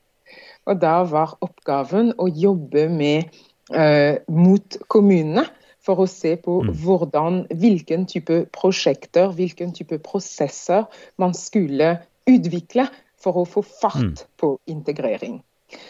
[0.64, 3.34] Og da var oppgaven å jobbe med
[3.72, 5.46] eh, mot kommunene
[5.84, 10.86] for å se på hvordan, hvilken type prosjekter, hvilken type prosesser
[11.20, 11.98] man skulle
[12.30, 12.88] utvikle
[13.20, 15.42] for å få fart på integrering.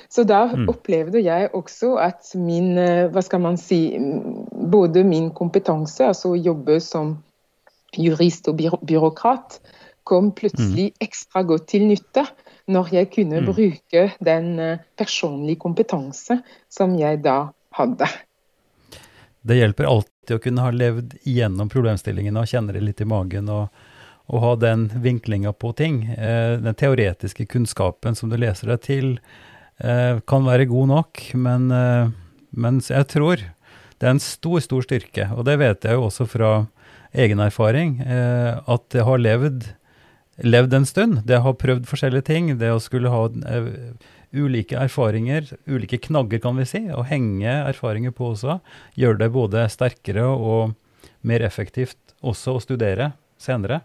[0.08, 5.30] Så da opplevde jeg også at min, eh, hva skal man si, mm, både min
[5.30, 7.18] kompetanse, altså å jobbe som
[7.94, 9.60] jurist og byråkrat,
[10.04, 12.26] kom plutselig ekstra godt til nytte
[12.70, 16.38] når jeg kunne bruke den eh, personlige kompetanse
[16.72, 18.08] som jeg da hadde.
[19.44, 23.50] Det hjelper alltid å kunne ha levd igjennom problemstillingene og kjenne det litt i magen
[23.52, 23.66] og,
[24.32, 26.04] og ha den vinklinga på ting.
[26.16, 29.10] Eh, den teoretiske kunnskapen som du leser deg til,
[29.84, 31.68] eh, kan være god nok, men,
[32.50, 36.26] men jeg tror det er en stor, stor styrke, og det vet jeg jo også
[36.28, 36.54] fra
[37.14, 39.68] egen erfaring, at jeg har levd,
[40.42, 41.22] levd en stund.
[41.28, 42.52] Det å ha prøvd forskjellige ting.
[42.58, 43.68] Det å skulle ha uh,
[44.34, 48.58] ulike erfaringer, ulike knagger kan vi si, og henge erfaringer på også,
[48.98, 50.74] gjør det både sterkere og
[51.24, 53.82] mer effektivt også å studere senere.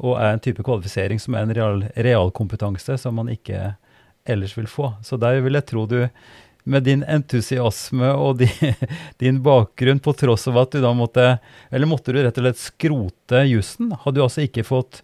[0.00, 3.74] Og er en type kvalifisering som er en real, realkompetanse som man ikke
[4.28, 4.94] ellers vil få.
[5.04, 6.04] Så der vil jeg tro du
[6.70, 8.48] med din entusiasme og di,
[9.22, 11.24] din bakgrunn, på tross av at du da måtte
[11.72, 13.94] Eller måtte du rett og slett skrote jussen?
[14.04, 15.02] Hadde du altså ikke fått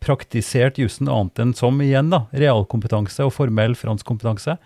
[0.00, 4.56] praktisert jussen annet enn som igjen da, realkompetanse og formell franskkompetanse?
[4.56, 4.64] kompetanse.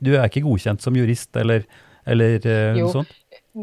[0.00, 1.64] Du er ikke godkjent som jurist eller,
[2.08, 3.16] eller eh, noe sånt?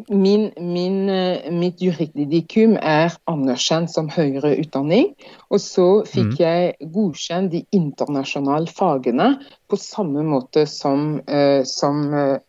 [0.10, 5.14] Min, min, eh, mitt juridikum er anerkjent som høyere utdanning.
[5.50, 9.36] Og så fikk jeg godkjent de internasjonale fagene
[9.72, 12.44] på samme måte som, eh, som eh, eh,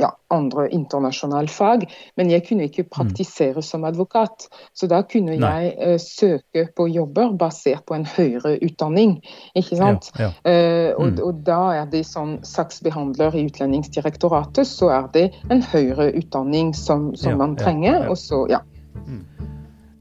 [0.00, 1.86] ja, andre internasjonale fag.
[2.16, 4.48] Men jeg kunne ikke praktisere som advokat.
[4.74, 5.50] Så da kunne Nei.
[5.62, 9.18] jeg eh, søke på jobber basert på en høyere utdanning.
[9.56, 10.10] Ikke sant?
[10.18, 11.20] Ja, Eh, og, Mm.
[11.22, 17.14] og da er det sånn saksbehandler i Utlendingsdirektoratet, så er det en høyere utdanning som,
[17.16, 18.02] som Ja, man ja, trenger.
[18.02, 18.10] ja.
[18.10, 18.60] Og så, ja.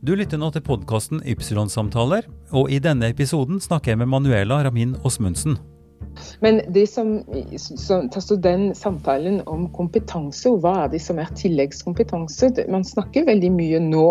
[0.06, 4.96] Du lytter nå til podkasten Ypsilon-samtaler, og i denne episoden snakker jeg med Manuela Ramin
[5.04, 5.58] Osmundsen.
[6.40, 7.24] Men det som,
[7.58, 13.28] som, altså den samtalen om kompetanse, og hva er det som er tilleggskompetanse Man snakker
[13.28, 14.06] veldig mye nå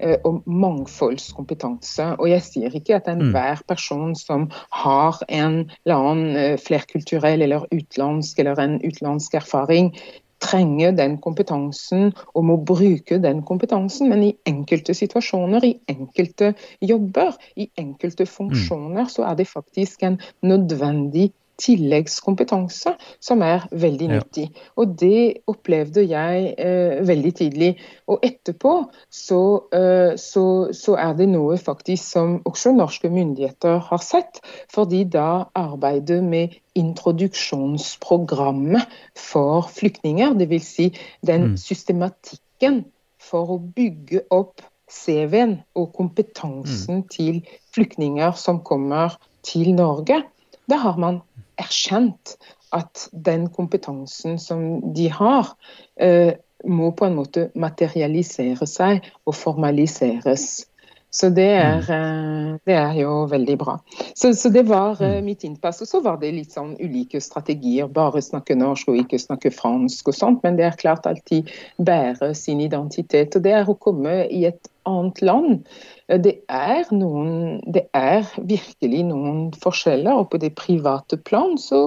[0.00, 2.10] eh, om mangfoldskompetanse.
[2.18, 4.48] Og jeg sier ikke at enhver person som
[4.82, 9.94] har en eller annen eh, flerkulturell eller utenlandsk eller en utenlandsk erfaring,
[10.40, 17.34] trenger den kompetansen og må bruke den kompetansen, men i enkelte situasjoner, i enkelte jobber,
[17.56, 24.14] i enkelte funksjoner, så er det faktisk en nødvendig tilleggskompetanse som er veldig Ja.
[24.18, 24.50] nyttig.
[24.76, 27.76] Og det opplevde jeg eh, veldig tidlig.
[28.06, 33.98] Og etterpå så, eh, så, så er det noe faktisk som også norske myndigheter har
[33.98, 34.40] sett,
[34.72, 38.82] fordi da arbeidet med introduksjonsprogrammet
[39.16, 40.64] for flyktninger, dvs.
[40.68, 40.92] Si
[41.26, 42.84] den systematikken
[43.18, 47.42] for å bygge opp CV-en og kompetansen til
[47.74, 50.22] flyktninger som kommer til Norge,
[50.68, 51.20] da har man
[51.58, 52.36] erkjent
[52.76, 55.54] at den kompetansen som de har,
[55.96, 56.34] eh,
[56.66, 60.66] må på en måte materialisere seg og formaliseres.
[61.10, 63.78] Så det er, eh, det er jo veldig bra.
[64.14, 65.80] Så, så det var eh, mitt innpass.
[65.80, 67.88] Og så var det litt sånn ulike strategier.
[67.88, 70.42] Bare snakke norsk og ikke snakke fransk og sånt.
[70.44, 71.48] Men det er klart alltid
[71.80, 73.38] bære sin identitet.
[73.38, 75.64] Og det er å komme i et annet land.
[76.08, 80.22] Det er, noen, det er virkelig noen forskjeller.
[80.22, 81.82] Og på det private plan så,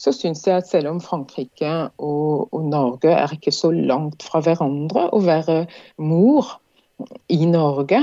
[0.00, 1.70] så syns jeg at selv om Frankrike
[2.02, 5.62] og, og Norge er ikke så langt fra hverandre, å være
[6.02, 6.56] mor
[7.30, 8.02] i Norge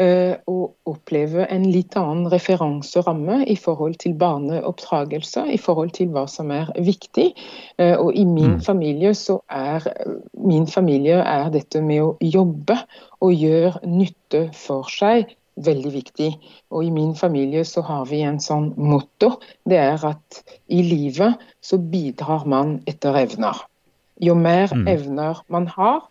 [0.00, 6.26] eh, og oppleve en litt annen referanseramme i forhold til barneoppdragelse, i forhold til hva
[6.30, 7.30] som er viktig.
[7.78, 9.86] Eh, og i min familie så er
[10.36, 12.78] min familie er dette med å jobbe
[13.24, 16.30] og gjøre nytte for seg veldig viktig.
[16.70, 19.36] Og i min familie så har vi en sånn motto.
[19.64, 23.64] Det er at i livet så bidrar man etter evner.
[24.20, 26.06] Jo mer evner man har,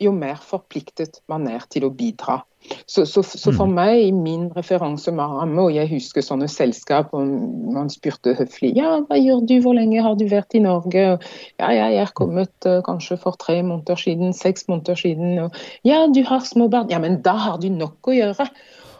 [0.00, 2.42] jo mer forpliktet man er til å bidra.
[2.86, 7.28] Så, så, så for meg, i min referanseramme, og jeg husker sånne selskap og
[7.74, 11.04] man spurte høflig ja, hva gjør du, hvor lenge har du vært i Norge?
[11.14, 11.26] Og,
[11.60, 15.36] ja, jeg er kommet uh, kanskje for tre måneder siden, seks måneder siden.
[15.46, 16.90] Og, ja, du har små barn.
[16.92, 18.48] Ja, men da har du nok å gjøre.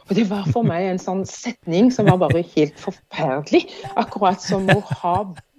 [0.07, 3.65] Og det var for meg en sånn setning som var bare helt forferdelig.
[3.99, 5.17] Akkurat som å ha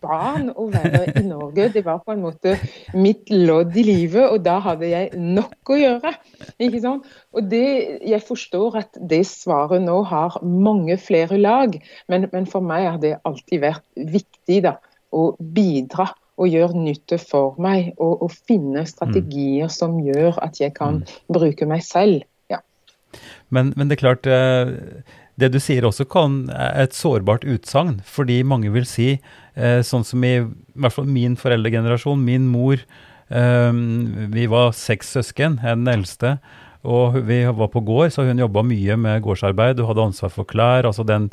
[0.07, 1.69] barn og være i Norge.
[1.73, 2.55] Det var på en måte
[2.97, 6.13] mitt lodd i livet, og da hadde jeg nok å gjøre.
[6.57, 7.07] Ikke sant?
[7.35, 7.65] Og det,
[8.07, 11.75] jeg forstår at det svaret nå har mange flere lag,
[12.07, 13.85] men, men for meg har det alltid vært
[14.15, 14.77] viktig da,
[15.13, 20.75] å bidra og gjøre nytte for meg, og, og finne strategier som gjør at jeg
[20.77, 21.01] kan
[21.33, 22.27] bruke meg selv.
[22.51, 22.61] Ja.
[23.49, 24.75] Men, men det er klart, eh,
[25.37, 29.19] det du sier også kan er et sårbart utsagn, fordi mange vil si,
[29.55, 32.81] eh, sånn som i, i hvert fall min foreldregenerasjon, min mor,
[33.29, 33.83] eh,
[34.33, 36.37] vi var seks søsken, jeg er den eldste,
[36.87, 40.45] og vi var på gård, så hun jobba mye med gårdsarbeid, Hun hadde ansvar for
[40.45, 41.31] klær, altså den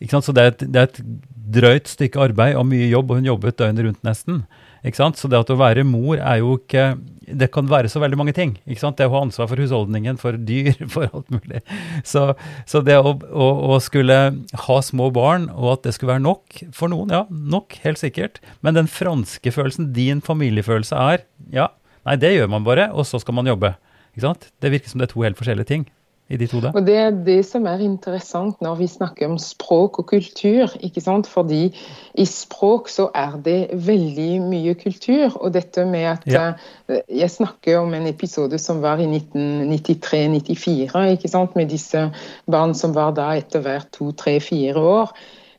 [0.00, 0.26] ikke sant?
[0.26, 1.00] Så det er, et, det er et
[1.44, 4.44] drøyt stykke arbeid og mye jobb, og hun jobbet døgnet rundt nesten.
[4.84, 5.18] Ikke sant?
[5.20, 8.34] Så det at å være mor er jo ikke Det kan være så veldig mange
[8.36, 8.50] ting.
[8.68, 8.98] ikke sant?
[8.98, 11.62] Det å ha ansvar for husholdningen, for dyr, for alt mulig.
[12.04, 12.26] Så,
[12.68, 14.18] så det å, å, å, skulle
[14.66, 18.42] ha små barn, og at det skulle være nok for noen, ja, nok, helt sikkert.
[18.60, 21.24] Men den franske følelsen, din familiefølelse, er
[21.54, 21.70] ja,
[22.04, 23.72] nei, det gjør man bare, og så skal man jobbe.
[24.12, 24.50] Ikke sant?
[24.60, 25.88] Det virker som det er to helt forskjellige ting
[26.28, 26.70] i ditt hode?
[26.74, 30.72] Og Det er det som er interessant når vi snakker om språk og kultur.
[30.80, 31.26] ikke sant?
[31.28, 31.68] Fordi
[32.14, 35.36] i språk så er det veldig mye kultur.
[35.36, 36.46] Og dette med at ja.
[36.88, 41.56] uh, Jeg snakker om en episode som var i 1993-94, ikke sant?
[41.56, 42.10] med disse
[42.50, 45.14] barn som var da etter hvert to, tre, fire år.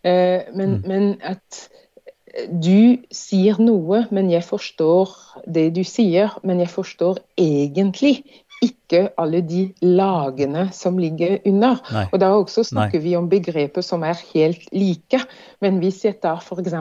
[0.05, 0.84] Uh, men, mm.
[0.88, 1.70] men at
[2.49, 5.11] du sier noe, men jeg forstår
[5.47, 8.18] det du sier, men jeg forstår egentlig
[8.64, 11.82] ikke alle de lagene som ligger under.
[11.93, 12.06] Nei.
[12.12, 13.03] Og Da også snakker Nei.
[13.03, 15.20] vi om begreper som er helt like.
[15.62, 16.76] Men hvis jeg tar f.eks.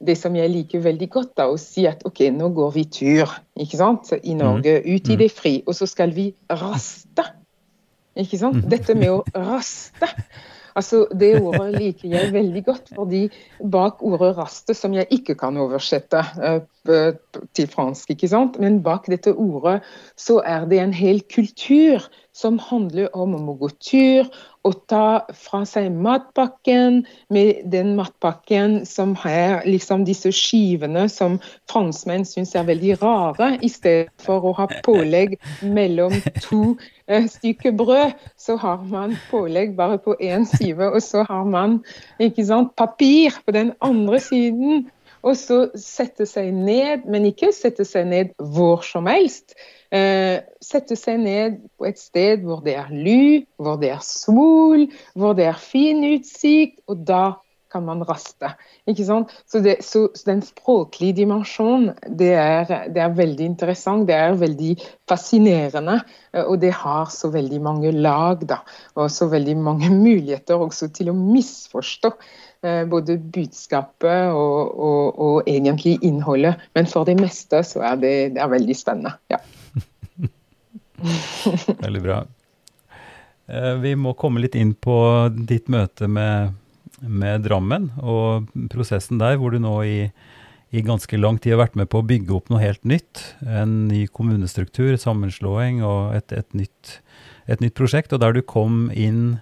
[0.00, 3.34] det som jeg liker veldig godt, da, og sier at ok, nå går vi tur
[3.58, 4.12] ikke sant?
[4.22, 4.94] i Norge, mm.
[4.94, 5.18] ut i mm.
[5.18, 7.26] det fri, og så skal vi raste.
[8.18, 8.62] Ikke sant?
[8.62, 8.70] Mm.
[8.70, 10.08] Dette med å raste.
[10.78, 13.28] Altså, Det ordet liker jeg veldig godt, fordi
[13.58, 16.60] bak ordet 'raste', som jeg ikke kan oversette uh,
[17.56, 18.58] til fransk, ikke sant?
[18.62, 19.78] men bak dette ordet
[20.16, 22.06] så er det en hel kultur
[22.38, 24.28] som handler om å gå tur
[24.66, 27.00] og ta fra seg matpakken
[27.34, 31.38] med den matpakken som har liksom disse skivene som
[31.70, 36.14] franskmenn syns er veldig rare, i stedet for å ha pålegg mellom
[36.44, 36.76] to
[37.08, 38.14] eh, stykker brød.
[38.38, 41.80] Så har man pålegg bare på én side, og så har man
[42.22, 44.88] ikke sant, papir på den andre siden.
[45.26, 49.56] Og så sette seg ned, men ikke sette seg ned hvor som helst.
[49.94, 54.86] Eh, sette seg ned på et sted hvor det er ly, hvor det er sol,
[55.18, 57.22] hvor det er fin utsikt, og da
[57.72, 58.50] kan man raste.
[58.88, 59.32] Ikke sant?
[59.48, 64.08] Så, det, så, så den språklige dimensjonen, det er, det er, veldig interessant.
[64.08, 64.74] Det er veldig
[65.08, 65.98] fascinerende.
[66.46, 68.62] Og det har så veldig mange lag, da.
[68.96, 72.12] Og så veldig mange muligheter også til å misforstå
[72.62, 76.60] eh, både budskapet og, og, og, egentlig innholdet.
[76.76, 79.16] Men for det meste så er det, det er veldig spennende.
[79.32, 79.42] ja.
[81.78, 82.16] Veldig bra.
[83.48, 84.96] Eh, vi må komme litt inn på
[85.48, 86.56] ditt møte med,
[87.00, 89.98] med Drammen og prosessen der, hvor du nå i,
[90.70, 93.22] i, ganske lang tid har vært med på å bygge opp noe helt nytt.
[93.42, 96.98] En ny kommunestruktur, sammenslåing og et, et, nytt,
[97.46, 98.14] et nytt prosjekt.
[98.14, 99.38] Og der du kom inn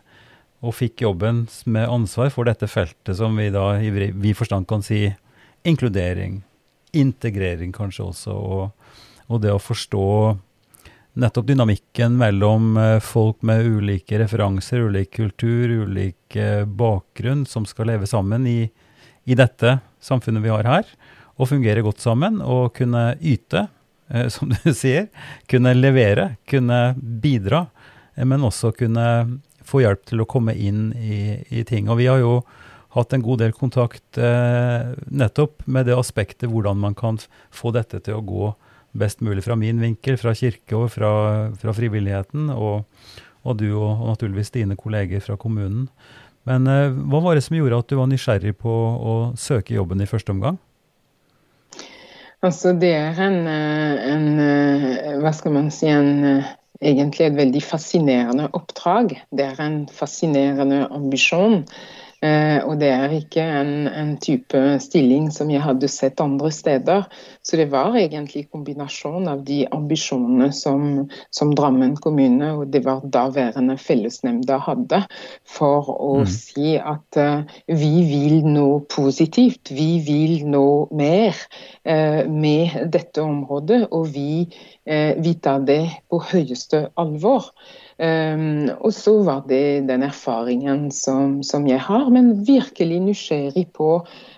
[0.64, 4.84] og fikk jobben med ansvar for dette feltet som vi da i vid forstand kan
[4.84, 5.04] si
[5.66, 6.40] inkludering,
[6.96, 8.92] integrering kanskje også, og,
[9.26, 10.06] og det å forstå
[11.16, 17.90] nettopp dynamikken mellom eh, folk med ulike referanser, ulik kultur, ulik eh, bakgrunn, som skal
[17.92, 18.66] leve sammen i,
[19.24, 20.92] i, dette samfunnet vi har her,
[21.36, 23.66] og fungere godt sammen og kunne yte,
[24.12, 25.08] eh, som du sier.
[25.48, 27.66] Kunne levere, kunne bidra,
[28.16, 29.08] men også kunne
[29.66, 31.88] få hjelp til å komme inn i, i ting.
[31.90, 32.38] Og vi har jo
[32.96, 37.18] hatt en god del kontakt eh, nettopp med det aspektet hvordan man kan
[37.52, 38.52] få dette til å gå
[38.98, 41.10] best mulig fra min vinkel, fra kirke og fra,
[41.60, 42.86] fra frivilligheten, og,
[43.44, 45.88] og, du og, og, naturligvis dine kolleger fra kommunen.
[46.46, 50.02] Men eh, hva var det som gjorde at du var nysgjerrig på å søke jobben
[50.02, 50.60] i første omgang?
[52.44, 57.36] Altså, det er en, eh, en eh, Hva skal man si en, eh, Egentlig et
[57.38, 59.14] veldig fascinerende oppdrag.
[59.32, 61.62] Det er en fascinerende ambisjon.
[62.24, 67.04] Eh, og det er ikke en, en, type stilling som jeg hadde sett andre steder.
[67.44, 73.04] Så det var egentlig kombinasjon av de ambisjonene som, som Drammen kommune og det var
[73.12, 75.02] daværende fellesnemnda hadde,
[75.44, 76.32] for å mm.
[76.32, 79.72] si at uh, vi vil noe positivt.
[79.76, 84.46] Vi vil noe mer uh, med dette området, og vi,
[84.88, 87.52] uh, vi tar det på høyeste alvor.
[87.96, 93.88] Um, og så var det den erfaringen som, som, jeg har, men virkelig nysgjerrig på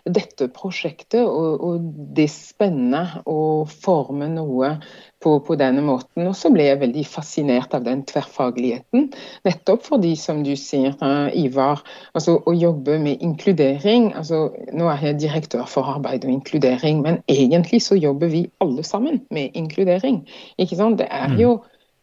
[0.07, 1.25] dette prosjektet.
[1.27, 4.77] Og, og det spennende å forme noe
[5.19, 6.29] på, på, denne måten.
[6.31, 9.09] Og så ble jeg veldig fascinert av den tverrfagligheten.
[9.49, 11.83] Nettopp fordi, som du sier, uh, Ivar,
[12.15, 14.13] altså å jobbe med inkludering.
[14.15, 18.87] altså Nå er jeg direktør for arbeid og inkludering, men egentlig så jobber vi alle
[18.87, 20.23] sammen med inkludering.
[20.63, 21.03] ikke sant?
[21.03, 21.59] Det er jo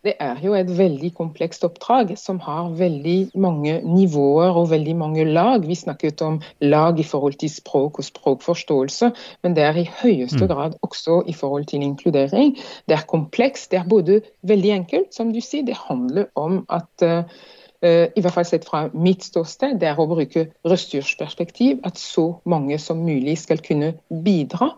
[0.06, 5.26] det er jo et veldig komplekst oppdrag som har veldig mange nivåer og veldig mange
[5.26, 5.66] lag.
[5.66, 9.12] Vi snakket om lag i forhold til språk og språkforståelse,
[9.44, 10.52] men det er i høyeste mm.
[10.52, 12.56] grad også i forhold til inkludering.
[12.86, 13.72] Det er komplekst.
[13.72, 15.66] Det er både veldig enkelt, som du sier.
[15.66, 17.24] Det handler om at uh,
[17.86, 21.80] i hvert fall sett fra mitt ståsted, det er å bruke ressursperspektiv.
[21.88, 23.94] At så mange som mulig skal kunne
[24.26, 24.72] bidra.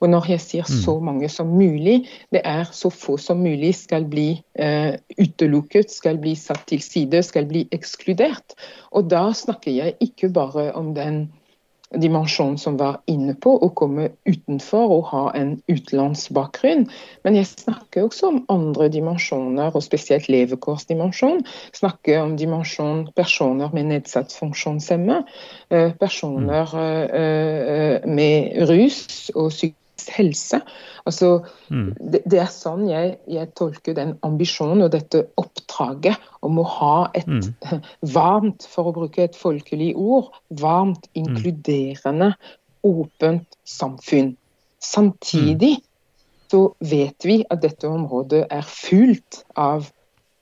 [0.00, 0.80] Og når jeg sier mm.
[0.84, 2.02] så mange som mulig,
[2.34, 4.28] det er så få som mulig skal bli
[4.60, 8.56] eh, utelukket, skal bli satt til side, skal bli ekskludert.
[8.94, 11.26] Og da snakker jeg ikke bare om den
[12.00, 16.86] dimensjon som var inne på, å komme utenfor og ha en utenlandsbakgrunn.
[17.26, 21.44] Men jeg snakker også om andre dimensjoner, og spesielt levekårsdimensjon.
[21.76, 25.22] Snakker om dimensjon personer med nedsatt funksjonshemme,
[25.70, 26.82] eh, personer mm.
[26.82, 29.83] eh, eh, med rus og psykisk
[30.14, 30.60] helse.
[31.06, 31.94] Altså, mm.
[32.00, 36.96] det, det, er sånn jeg, jeg, tolker den ambisjonen og dette oppdraget om å ha
[37.16, 37.80] et mm.
[38.16, 41.18] varmt, for å bruke et folkelig ord, varmt, mm.
[41.22, 42.32] inkluderende,
[42.84, 44.34] åpent samfunn.
[44.84, 45.84] Samtidig mm.
[46.52, 49.88] så vet vi at dette området er fullt av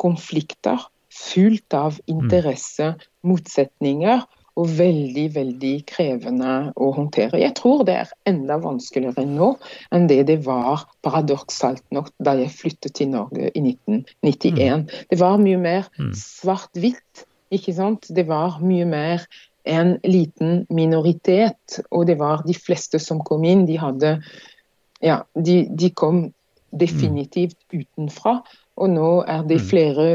[0.03, 0.81] konflikter,
[1.13, 2.07] fullt av mm.
[2.17, 4.25] interesse, motsetninger
[4.61, 7.41] og veldig, veldig krevende å håndtere.
[7.41, 9.55] Jeg tror det er enda vanskeligere nå
[9.95, 14.85] enn det det var paradoksalt nok da jeg flyttet til Norge i 1991.
[14.85, 15.07] Mm.
[15.09, 16.13] Det var mye mer mm.
[16.19, 18.11] svart-hvitt, ikke sant.
[18.13, 19.25] Det var mye mer
[19.65, 24.17] en liten minoritet, og det var de fleste som kom inn, de hadde
[25.03, 26.29] Ja, de, de kom
[26.71, 28.37] definitivt utenfra.
[28.81, 29.65] Og nå er det mm.
[29.69, 30.07] flere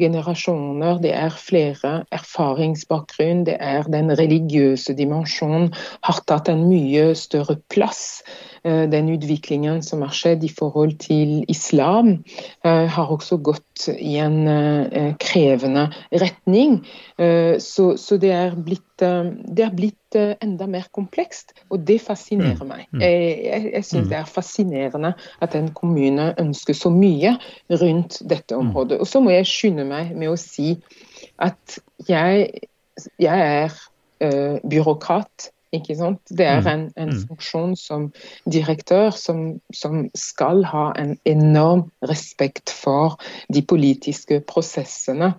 [0.00, 5.72] generasjoner, det er flere erfaringsbakgrunn, det er den religiøse dimensjonen
[6.06, 8.22] har tatt en mye større plass.
[8.66, 12.24] Eh, den utviklingen som har skjedd i forhold til islam,
[12.66, 16.80] eh, har også gått i en eh, krevende retning.
[17.16, 22.68] Så, så det, er blitt, det er blitt enda mer komplekst, og det fascinerer mm.
[22.68, 22.82] meg.
[22.90, 23.00] Mm.
[23.00, 24.10] Jeg, jeg, jeg syns mm.
[24.10, 25.12] det er fascinerende
[25.46, 27.32] at en kommune ønsker så mye
[27.72, 29.00] rundt dette området.
[29.00, 30.74] Og så må jeg skynde meg med å si
[31.40, 31.78] at
[32.10, 32.50] jeg,
[33.16, 33.80] jeg er
[34.60, 35.50] byråkrat.
[35.76, 36.22] Ikke sant?
[36.30, 36.70] Det er mm.
[36.72, 37.20] en, en mm.
[37.28, 38.08] funksjon som
[38.52, 43.18] direktør som, som, skal ha en enorm respekt for
[43.52, 45.34] de politiske prosessene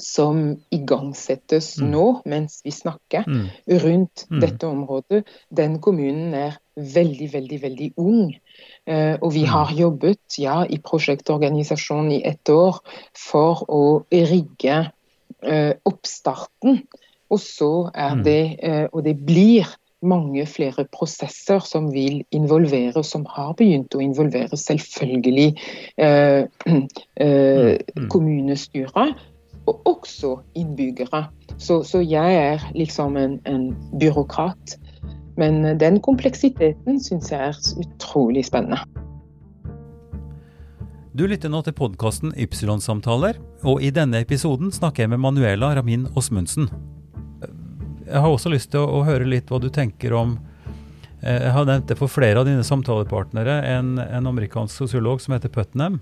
[0.00, 1.90] som igangsettes mm.
[1.92, 3.44] nå mens vi snakker mm.
[3.84, 5.22] rundt dette området.
[5.54, 8.34] Den kommunen er veldig, veldig, veldig ung.
[8.90, 12.80] Uh, og vi har jobbet ja, i prosjektorganisasjonen i ett år
[13.16, 16.82] for å rigge uh, oppstarten
[17.34, 18.22] og så er mm.
[18.24, 19.66] det, eh, og det blir
[20.04, 25.48] mange flere prosesser som vil involvere, som har begynt å involvere selvfølgelig
[25.96, 26.44] eh,
[27.24, 28.08] eh, mm.
[28.12, 29.16] kommunestyret,
[29.64, 31.24] og også innbyggere.
[31.56, 34.76] Så, så jeg er liksom en, en, byråkrat.
[35.40, 38.84] Men den kompleksiteten syns jeg er utrolig spennende.
[41.14, 46.08] Du lytter nå til podkasten Ypsilon-samtaler, og i denne episoden snakker jeg med Manuela Ramin
[46.18, 46.68] Osmundsen.
[48.04, 50.36] Jeg har også lyst til å, å, høre litt hva du tenker om
[51.22, 53.60] eh, Jeg har nevnt det for flere av dine samtalepartnere.
[53.74, 56.00] En, en amerikansk sosiolog som heter Putnam,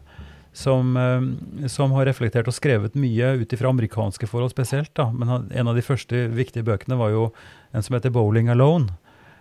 [0.53, 4.93] som, eh, som, har reflektert og skrevet mye ut ifra amerikanske forhold spesielt.
[4.99, 5.11] Da.
[5.15, 7.31] Men han, en av de første viktige bøkene var jo
[7.73, 8.93] en som heter 'Bowling Alone'.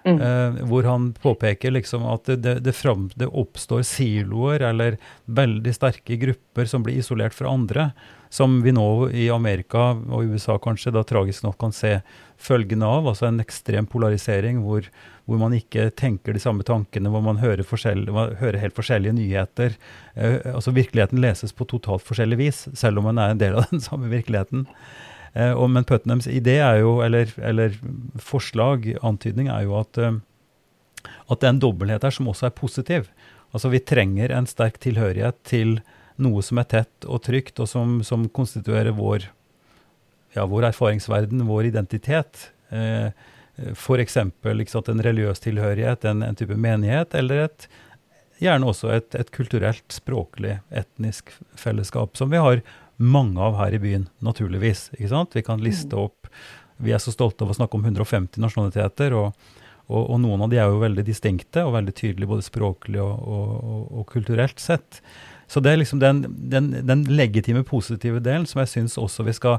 [0.03, 0.22] Mm.
[0.22, 5.74] Eh, hvor han påpeker liksom at det, det, det, fram, det, oppstår siloer eller veldig
[5.76, 7.91] sterke grupper som blir isolert fra andre.
[8.30, 11.99] Som vi nå i Amerika og USA kanskje da tragisk nok kan se
[12.42, 13.08] følgene av.
[13.12, 14.88] Altså en ekstrem polarisering hvor,
[15.26, 17.66] hvor, man ikke tenker de samme tankene, hvor man hører,
[18.42, 19.78] hører helt forskjellige nyheter.
[20.16, 23.70] Eh, altså Virkeligheten leses på totalt forskjellig vis, selv om man er en del av
[23.74, 24.68] den samme virkeligheten.
[25.34, 27.78] Eh, og, men Putnams idé er jo, eller, eller,
[28.20, 30.20] forslag, antydning, er jo at, eh,
[31.28, 33.12] at det er en dobbelthet her som også er positiv.
[33.52, 35.80] Altså Vi trenger en sterk tilhørighet til
[36.22, 39.30] noe som er tett og trygt, og som, som konstituerer vår
[40.34, 42.49] ja, vår erfaringsverden, vår identitet.
[42.69, 43.07] Eh,
[43.71, 44.17] F.eks.
[44.17, 47.67] en religiøs tilhørighet, en, en, type menighet, eller et,
[48.41, 52.63] gjerne også et, et, kulturelt, språklig, etnisk fellesskap, som vi har
[53.01, 54.89] mange av her i byen, naturligvis.
[54.97, 56.29] Vi kan liste opp
[56.82, 59.36] Vi er så stolte av å snakke om 150 nasjonaliteter, og,
[59.86, 63.19] og, og noen av de er jo veldig distinkte og veldig tydelige både språklig og,
[63.21, 64.97] og, og kulturelt sett.
[65.52, 69.34] Så det er liksom den, den, den legitime, positive delen som jeg syns også vi
[69.36, 69.58] skal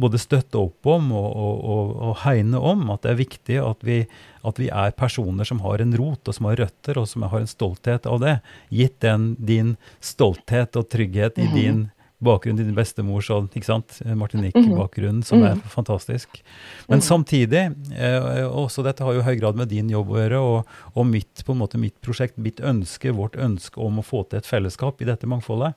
[0.00, 2.82] både støtte opp om og, og, og, og, hegne om.
[2.90, 4.00] At det er viktig at vi,
[4.46, 7.38] at vi, er personer som har en rot og som har røtter, og som har
[7.38, 8.36] en stolthet av det.
[8.74, 11.86] Gitt den, din stolthet og trygghet i din
[12.24, 16.42] bakgrunn, din bestemor og ikke sant, Martinique-bakgrunnen, som er fantastisk.
[16.90, 17.62] Men samtidig,
[17.96, 21.08] eh, også dette har jo i høy grad med din jobb å gjøre, og, og
[21.08, 24.48] mitt, på en måte, mitt prosjekt, mitt ønske, vårt ønske om å få til et
[24.48, 25.72] fellesskap i dette mangfoldet.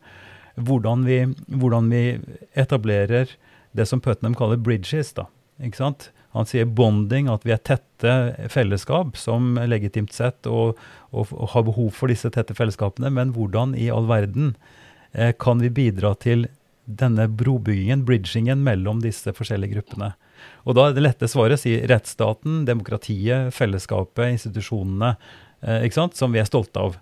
[0.59, 2.03] Hvordan vi, hvordan vi
[2.59, 3.31] etablerer
[3.73, 5.15] det som Putnam kaller bridges.
[5.17, 5.29] da,
[5.63, 6.11] ikke sant?
[6.33, 8.13] Han sier bonding, at vi er tette
[8.49, 10.79] fellesskap som legitimt sett, og,
[11.13, 13.09] og, og har behov for disse tette fellesskapene.
[13.13, 14.81] Men hvordan i all verden Eh,
[15.37, 16.47] kan vi bidra til
[16.85, 20.13] denne brobyggingen, bridgingen, mellom disse forskjellige gruppene.
[20.67, 25.15] Og da er det lette svaret å si rettsstaten, demokratiet, fellesskapet, institusjonene,
[25.61, 26.97] eh, ikke sant, som vi er stolte av.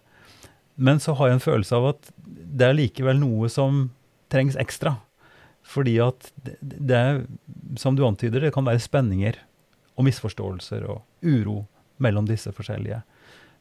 [0.77, 3.89] Men så har jeg en følelse av at det er likevel noe som
[4.29, 4.97] trengs ekstra.
[5.61, 6.31] Fordi at
[6.61, 7.23] det er,
[7.77, 9.37] som du antyder, det kan være spenninger
[9.97, 11.65] og misforståelser og uro
[12.01, 13.03] mellom disse forskjellige.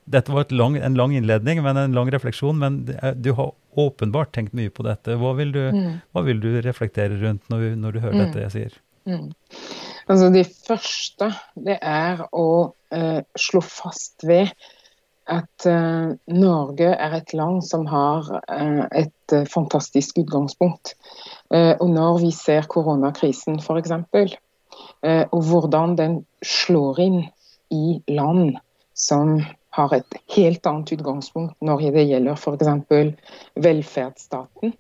[0.05, 2.59] Dette var lang, en lang innledning, men en lang refleksjon.
[2.59, 2.81] Men
[3.17, 5.17] du har åpenbart tenkt mye på dette.
[5.21, 6.01] Hva vil du, mm.
[6.15, 8.25] hva vil du reflektere rundt når, når du hører mm.
[8.25, 8.77] dette jeg sier?
[9.11, 9.31] Mm.
[10.11, 12.51] Altså Det første det er å
[12.95, 14.51] eh, slå fast ved
[15.31, 20.97] at eh, Norge er et land som har eh, et fantastisk utgangspunkt.
[21.51, 23.93] og når vi ser koronakrisen f.eks.,
[25.05, 27.21] eh, og hvordan den slår inn
[27.71, 28.59] i land
[28.95, 29.39] som
[29.77, 33.21] har et helt annet utgangspunkt når det gjelder f.eks.
[33.55, 34.75] velferdsstaten.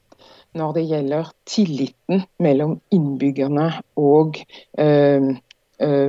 [0.58, 3.68] Når det gjelder tilliten mellom innbyggerne
[4.00, 4.40] og
[4.78, 5.28] eh,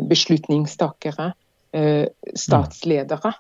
[0.10, 1.32] beslutningstakere,
[1.78, 3.36] eh, statsledere.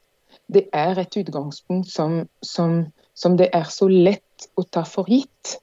[0.51, 5.57] Det er et utgangspunkt som, som, som, det er så lett å ta for gitt.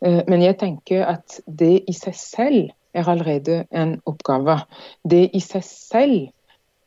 [0.00, 4.62] Men jeg tenker at det i seg selv er allerede en oppgave.
[5.04, 6.30] Det i seg selv,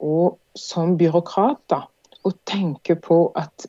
[0.01, 1.85] og som byråkrater,
[2.23, 3.65] å tenke på at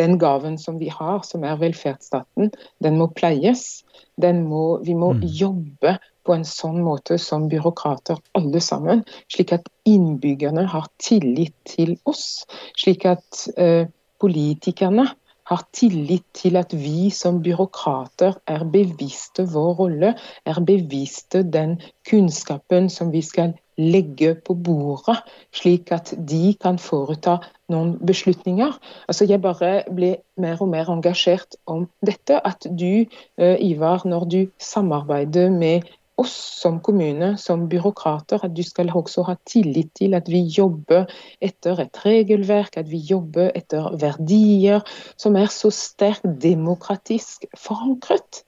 [0.00, 2.50] den gaven som vi har, som er velferdsstaten,
[2.82, 3.82] den må pleies.
[4.20, 5.22] Den må, vi må mm.
[5.40, 5.96] jobbe
[6.26, 12.44] på en sånn måte som byråkrater alle sammen, slik at innbyggerne har tillit til oss.
[12.78, 13.86] Slik at eh,
[14.20, 15.08] politikerne
[15.50, 20.14] har tillit til at vi som byråkrater er bevisste vår rolle,
[20.46, 25.16] er bevisste den kunnskapen som vi skal legge på bordet,
[25.56, 27.38] slik at de kan foreta
[27.72, 28.74] noen beslutninger.
[29.08, 32.40] Altså jeg bare ble mer og mer engasjert om dette.
[32.44, 33.06] At du,
[33.38, 35.88] eh, Ivar, når du samarbeider med
[36.20, 41.10] oss som kommune, som byråkrater, at du skal også ha tillit til at vi jobber
[41.40, 44.84] etter et regelverk, at vi jobber etter verdier
[45.20, 48.44] som er så sterkt demokratisk forankret.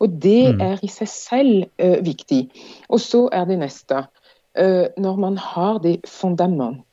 [0.00, 0.64] Og det mm.
[0.64, 2.46] er i seg selv uh, viktig.
[2.88, 4.06] Og så er det neste.
[4.54, 6.84] Uh, når man har det fundamentet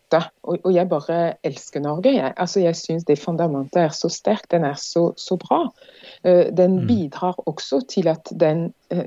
[0.44, 2.12] og, og, jeg bare elsker Norge.
[2.12, 5.70] Jeg, altså, jeg syns det fundamentet er så sterkt, den er så, så bra.
[6.22, 6.88] Uh, den mm.
[6.88, 9.06] bidrar også til at den uh,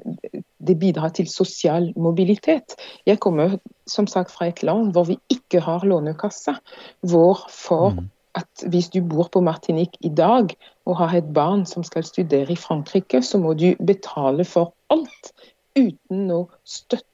[0.67, 2.75] det bidrar til sosial mobilitet.
[3.07, 3.57] Jeg kommer
[3.87, 6.57] som sagt fra et land hvor vi ikke har lånekasse.
[7.01, 8.11] Hvor for mm.
[8.35, 10.57] at hvis du bor på Martinique i dag
[10.87, 15.33] og har et barn som skal studere i Frankrike, så må du betale for alt
[15.77, 17.14] uten noe støtte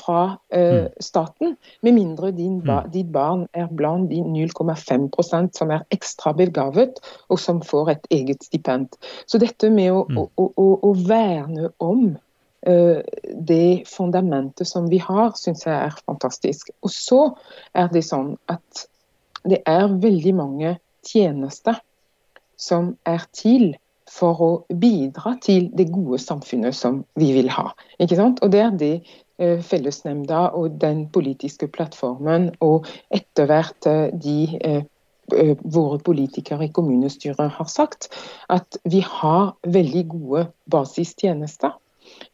[0.00, 0.22] fra
[0.56, 2.90] uh, staten, med mindre din ba mm.
[2.94, 8.44] ditt barn er blant de 0,5% som er ekstra begavet, og som får et eget
[8.48, 8.96] stipend.
[9.26, 10.20] Så dette med å, mm.
[10.24, 13.00] å, å, å verne om uh,
[13.52, 16.72] det fundamentet som vi har, syns jeg er fantastisk.
[16.82, 17.22] Og så
[17.74, 18.86] er det sånn at
[19.48, 20.74] det er veldig mange
[21.06, 21.78] tjenester
[22.60, 23.72] som er til
[24.10, 27.70] for å bidra til det gode samfunnet som vi vil ha.
[28.00, 28.94] Og Det er det
[29.40, 34.82] fellesnemnda og den politiske plattformen, og etter hvert eh, de eh,
[35.62, 38.08] våre politikere i kommunestyret har sagt,
[38.50, 41.76] at vi har veldig gode basistjenester.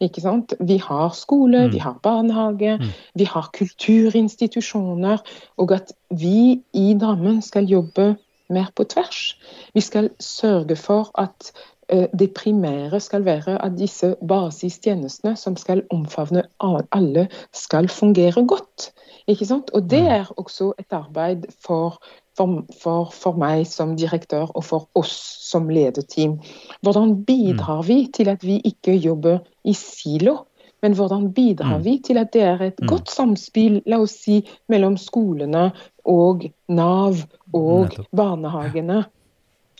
[0.01, 0.55] Ikke sant?
[0.59, 1.73] Vi har skole, mm.
[1.73, 2.93] vi har barnehage, mm.
[3.21, 5.21] vi har kulturinstitusjoner.
[5.57, 8.15] Og at vi i Drammen skal jobbe
[8.49, 9.37] mer på tvers.
[9.73, 15.83] Vi skal sørge for at Eh, det primære skal være at disse basistjenestene som skal
[15.89, 16.43] omfavne
[16.91, 18.91] alle, skal fungere godt.
[19.27, 19.69] Ikke sant?
[19.73, 20.07] Og Det mm.
[20.07, 21.99] er også et arbeid for
[22.37, 25.15] for, for, for meg som direktør og for oss
[25.47, 26.37] som lederteam.
[26.85, 30.37] Hvordan bidrar vi til at vi ikke jobber i silo?
[30.81, 31.85] Men hvordan bidrar Mm.
[31.85, 32.87] vi til at det er et Mm.
[32.87, 35.71] godt samspill la oss si, mellom skolene
[36.05, 37.15] og Nav
[37.53, 39.05] og barnehagene?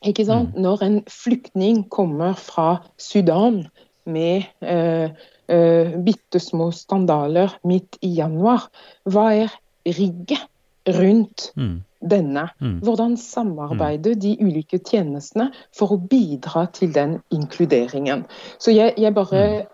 [0.06, 0.56] Ikke sant?
[0.56, 3.64] Når en flyktning kommer fra Sudan
[4.06, 5.10] med eh,
[5.50, 8.70] eh, bitte små standaler midt i januar,
[9.10, 9.56] hva er
[9.88, 10.46] rigget
[10.88, 11.84] rundt Mm.
[12.10, 12.50] denne?
[12.62, 12.80] Mm.
[12.80, 18.26] Hvordan samarbeider de ulike tjenestene for å bidra til den inkluderingen?
[18.60, 19.66] Så jeg, jeg bare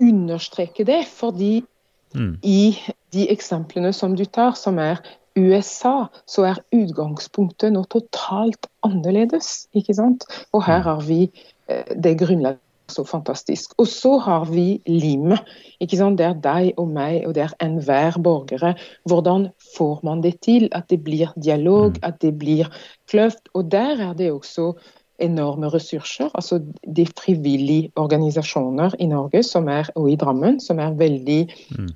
[0.00, 1.64] understreker det, fordi
[2.14, 2.38] Mm.
[2.42, 2.76] i
[3.12, 5.00] de eksemplene som du tar, som er
[5.38, 9.68] USA, så er utgangspunktet nå totalt annerledes.
[9.76, 10.26] ikke sant?
[10.52, 11.24] Og her har vi
[11.68, 12.60] eh, det grunnlaget
[12.92, 13.74] så fantastisk.
[13.80, 15.40] Og så har vi limet.
[15.80, 16.18] ikke sant?
[16.20, 18.74] Det er deg og meg, og det er enhver borgere.
[19.08, 20.68] Hvordan får man det til?
[20.72, 22.68] At det blir dialog, at det blir
[23.10, 23.48] kløft.
[23.54, 24.72] Og der er det også
[25.22, 26.30] enorme ressurser.
[26.34, 26.60] altså
[26.96, 31.40] De frivillige organisasjoner i Norge som er, og i Drammen som er veldig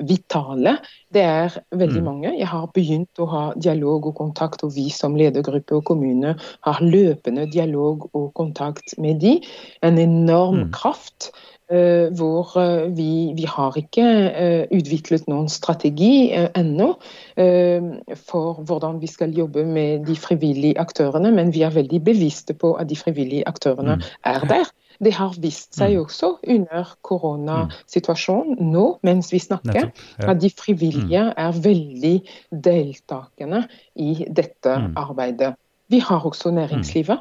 [0.08, 0.76] vitale.
[1.14, 2.32] Det er veldig mange.
[2.38, 6.82] Jeg har begynt å ha dialog og kontakt, og vi som ledergruppe og kommune har
[6.84, 9.36] løpende dialog og kontakt med de.
[9.82, 11.32] En enorm kraft.
[11.70, 16.92] Eh, hvor eh, vi, vi har ikke eh, utviklet noen strategi ennå
[17.36, 22.74] for hvordan vi skal jobbe med de frivillige aktørene, men vi er veldig bevisste på
[22.80, 24.72] at de frivillige aktørene er der.
[25.02, 29.90] Det har vist seg også under koronasituasjonen nå, mens vi snakker,
[30.24, 32.16] at de frivillige er veldig
[32.64, 33.66] deltakende
[34.00, 35.52] i dette arbeidet.
[35.92, 37.20] Vi har også næringslivet.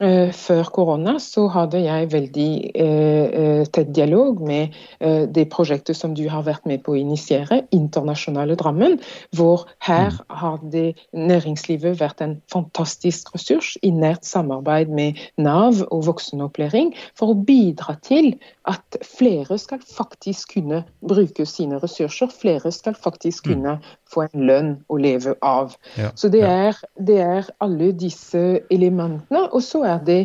[0.00, 5.98] Eh, Før korona så hadde jeg veldig eh, eh, tett dialog med eh, det prosjektet
[5.98, 8.96] som du har vært med på å initiere, Internasjonale Drammen,
[9.36, 16.06] hvor her har det næringslivet vært en fantastisk ressurs i nært samarbeid med Nav og
[16.08, 18.32] voksenopplæring for å bidra til
[18.72, 23.76] at flere skal faktisk kunne bruke sine ressurser, flere skal faktisk kunne
[24.10, 25.76] få en lønn å leve av.
[25.98, 29.46] Ja, Så det er, det er alle disse elementene.
[29.50, 30.20] Og så er det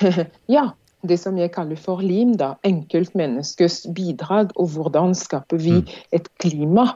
[0.56, 0.70] ja,
[1.08, 2.54] det som jeg kaller for lim, da.
[2.66, 5.78] Enkeltmenneskets bidrag, og hvordan skaper vi
[6.12, 6.90] et klima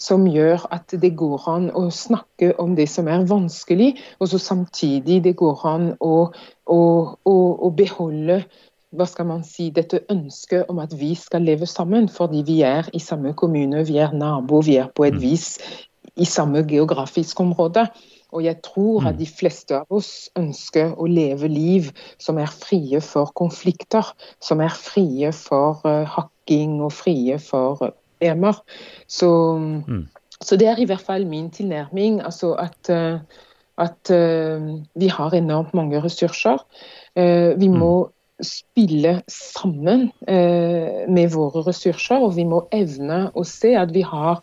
[0.00, 4.40] som gjør at det går an å snakke om det som er vanskelig, og så
[4.40, 6.30] samtidig det går an å,
[6.66, 6.80] å,
[7.24, 7.36] å,
[7.68, 8.42] å beholde
[8.90, 12.88] hva skal man si, dette ønsket om at vi skal leve sammen, fordi vi er
[12.96, 15.52] i samme kommune, vi er nabo, vi er på et vis
[16.16, 17.86] i samme geografisk område.
[18.30, 21.90] Og jeg tror at de fleste av oss ønsker å leve liv
[22.22, 24.06] som er frie for konflikter,
[24.42, 28.54] som er frie for uh, hakking og frie for uh.
[29.08, 29.30] Så,
[30.44, 32.20] så det er i hvert fall min tilnærming.
[32.22, 33.18] Altså at, uh,
[33.80, 34.12] at
[34.94, 36.60] vi har enormt mange ressurser.
[37.16, 38.10] Vi må
[38.42, 44.40] spille sammen eh, med våre ressurser, og vi må evne å se at vi har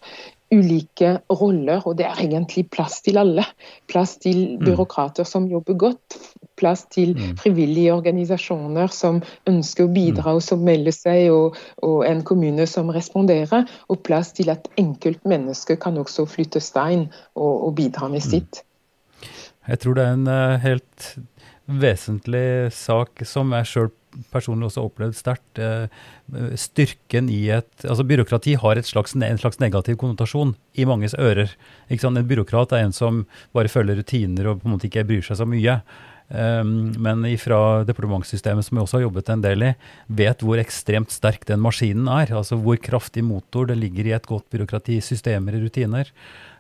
[0.54, 3.44] ulike roller, og det er egentlig plass til alle.
[3.92, 6.18] Plass til byråkrater som jobber godt,
[6.58, 9.20] plass til frivillige organisasjoner som
[9.50, 14.34] ønsker å bidra og som melder seg, og, og en kommune som responderer, og plass
[14.38, 18.64] til at enkeltmennesker kan også flytte stein og, og bidra med sitt.
[19.68, 21.08] Jeg tror det er en eh, helt
[21.68, 23.90] vesentlig sak som jeg sjøl
[24.34, 25.62] personlig også opplevd sterkt.
[25.62, 25.88] eh,
[26.56, 31.50] styrken i et Altså, byråkrati har slags, en slags negativ konnotasjon i manges ører.
[31.90, 35.38] En byråkrat er en som bare følger rutiner og på en måte ikke bryr seg
[35.38, 35.82] så mye.
[36.28, 39.70] Um, men fra departementssystemet, som jeg også har jobbet en del i,
[40.12, 42.34] vet hvor ekstremt sterk den maskinen er.
[42.36, 46.12] Altså hvor kraftig motor det ligger i et godt byråkrati, systemer rutiner.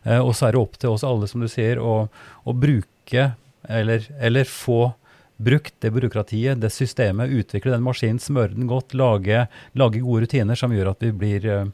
[0.05, 2.07] Uh, og så er det opp til oss alle, som du sier, å,
[2.47, 3.33] å bruke
[3.67, 4.93] eller, eller få
[5.37, 9.45] brukt det byråkratiet, det systemet, utvikle den maskinen, smøre den godt, lage,
[9.77, 11.65] lage gode rutiner som gjør at vi blir eh,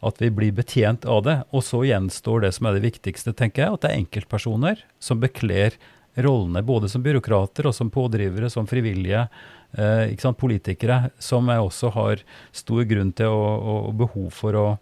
[0.00, 1.36] at vi blir betjent av det.
[1.52, 5.20] Og så gjenstår det som er det viktigste, tenker jeg, at det er enkeltpersoner som
[5.20, 5.76] bekler
[6.20, 9.28] rollene både som byråkrater og som pådrivere, som frivillige,
[9.76, 14.78] eh, politikere, som jeg også har stor grunn til og behov for å,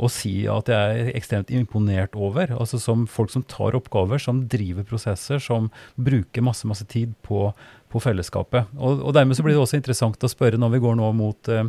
[0.00, 2.54] å si at jeg er ekstremt imponert over.
[2.56, 5.68] Altså som folk som tar oppgaver, som driver prosesser, som
[6.00, 7.50] bruker masse, masse tid på,
[7.92, 8.72] på fellesskapet.
[8.78, 11.52] Og, og dermed så blir det også interessant å spørre når vi går nå mot
[11.52, 11.68] eh,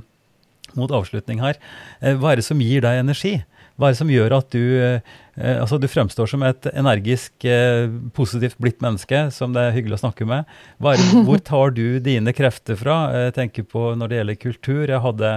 [0.80, 1.60] mot avslutning her.
[2.02, 3.36] Eh, Hva er det som gir deg energi?
[3.74, 7.90] Hva er det som gjør at du, eh, altså du fremstår som et energisk, eh,
[8.14, 10.46] positivt blitt menneske som det er hyggelig å snakke med?
[10.78, 12.98] Er hvor tar du dine krefter fra?
[13.26, 14.84] Jeg tenker på når det gjelder kultur.
[14.86, 15.32] Jeg hadde,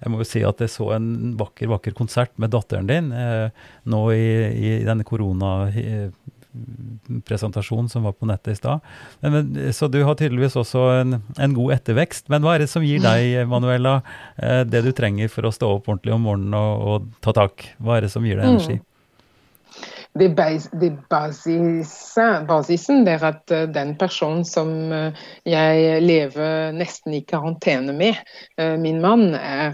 [0.00, 3.50] jeg må jo si at jeg så en vakker, vakker konsert med datteren din eh,
[3.84, 5.04] nå i, i denne
[7.24, 8.84] presentasjon som var på nettet i stad.
[9.72, 12.28] Så du har tydeligvis også en, en, god ettervekst.
[12.32, 14.00] Men hva er det som gir deg, Manuela,
[14.36, 17.70] eh, det du trenger for å stå opp ordentlig om morgenen og, og ta tak?
[17.82, 18.78] Hva er det som gir deg energi?
[18.80, 18.88] Mm
[20.12, 20.28] det,
[20.76, 27.94] det basisen, basisen er at eh, den personen som eh, jeg lever nesten i karantene
[27.96, 28.20] med,
[28.60, 29.72] eh, min mann, er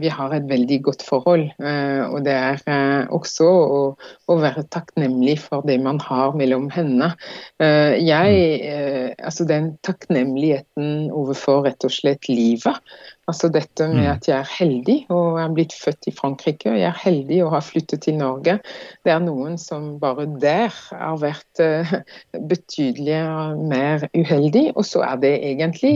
[0.00, 1.44] Vi har et veldig godt forhold.
[1.58, 3.80] Og det er også å,
[4.28, 7.10] å være takknemlig for det man har mellom hendene.
[7.58, 12.78] Jeg, altså den takknemligheten overfor rett og slett livet.
[13.26, 14.10] Altså dette med mm.
[14.12, 16.70] at jeg er heldig og er blitt født i Frankrike.
[16.70, 18.54] og Jeg er heldig og har flyttet til Norge.
[19.02, 21.96] Det er noen som bare der har vært uh,
[22.52, 23.18] betydelig
[23.66, 24.68] mer uheldig.
[24.76, 25.94] Og så er det egentlig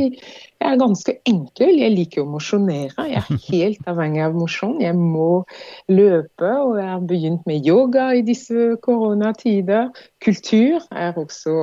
[0.60, 1.78] Jeg er ganske enkel.
[1.78, 3.06] Jeg liker å mosjonere.
[3.12, 4.80] Jeg er helt avhengig av mosjon.
[4.82, 5.44] Jeg må
[5.86, 9.94] løpe, og jeg har begynt med yoga i disse koronatider.
[10.24, 11.54] Kultur er også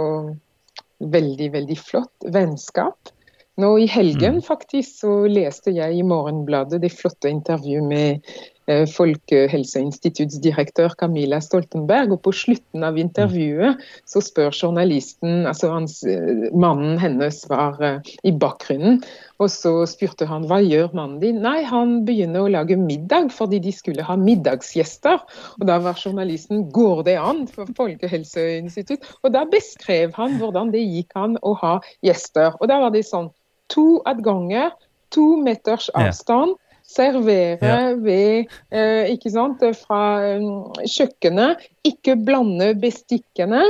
[1.04, 2.32] veldig, veldig flott.
[2.34, 3.17] Vennskap.
[3.58, 4.44] Nå i helgen mm.
[4.46, 8.28] faktisk så leste jeg i Morgenbladet det flotte intervjuet med
[8.70, 12.12] eh, Folkehelseinstituttsdirektør Camilla Stoltenberg.
[12.14, 17.98] og På slutten av intervjuet så spør journalisten, altså hans, eh, mannen hennes var eh,
[18.22, 19.02] i bakgrunnen,
[19.42, 21.42] og så spurte han hva gjør mannen din?
[21.42, 25.18] Nei, han begynner å lage middag fordi de skulle ha middagsgjester.
[25.58, 29.02] Og da var journalisten går det an for Folkehelseinstitutt?
[29.26, 32.54] Og da beskrev han hvordan det gikk an å ha gjester.
[32.62, 33.34] Og da var det sånn
[33.74, 34.72] to adganger,
[35.14, 36.56] to meters avstand.
[36.56, 36.64] Ja.
[36.88, 37.80] Servere ja.
[38.00, 40.02] ved eh, ikke sant, fra
[40.38, 41.66] um, kjøkkenet.
[41.88, 43.66] Ikke blande bestikkene.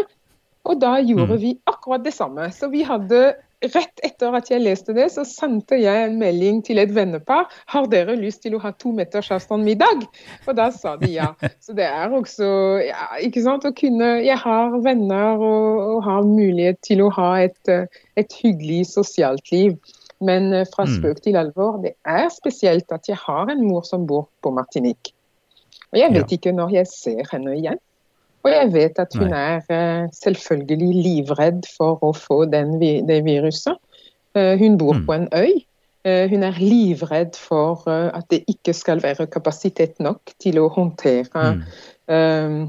[0.68, 1.42] Og da gjorde mm.
[1.42, 2.52] vi akkurat det samme.
[2.54, 3.32] Så vi hadde
[3.66, 7.48] Rett etter at jeg leste det, så sendte jeg en melding til et vennepar.
[7.74, 10.04] Har dere lyst til å ha to meters avstand middag?
[10.46, 11.32] Og da sa de ja.
[11.66, 12.50] Så det er også
[12.86, 17.32] ja, ikke sant, å kunne Jeg har venner og, og har mulighet til å ha
[17.48, 17.74] et,
[18.14, 19.74] et hyggelig sosialt liv.
[20.22, 20.94] Men eh, fra mm.
[20.98, 25.14] spøk til alvor, det er spesielt at jeg har en mor som bor på Martinique.
[25.94, 26.38] Og jeg vet ja.
[26.38, 27.82] ikke når jeg ser henne igjen.
[28.48, 29.44] Og jeg vet at hun Nei.
[29.58, 33.76] er eh, selvfølgelig livredd for å få den, det viruset.
[34.38, 35.06] Eh, hun bor mm.
[35.08, 35.54] på en øy.
[36.08, 41.48] Eh, hun er livredd for at det ikke skal være kapasitet nok til å håndtere
[41.60, 42.68] mm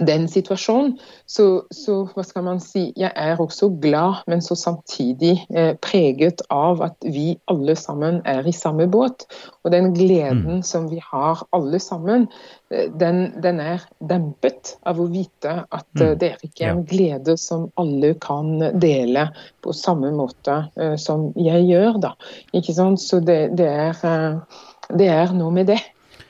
[0.00, 0.96] den situasjonen.
[1.30, 6.42] Så, så, hva skal man si, jeg er også glad, men så samtidig eh, preget
[6.52, 9.26] av at vi alle sammen er i samme båt.
[9.64, 10.64] Og den gleden mm.
[10.66, 12.26] som vi har alle sammen,
[12.74, 16.04] eh, den, den, er dempet av å vite at mm.
[16.04, 19.28] Eh, det er ikke en glede som alle kan dele
[19.64, 22.00] på samme måte eh, som jeg gjør.
[22.02, 22.14] da.
[22.52, 23.02] Ikke sant?
[23.02, 24.62] Så det, det, er, eh,
[24.98, 25.80] det er noe med det.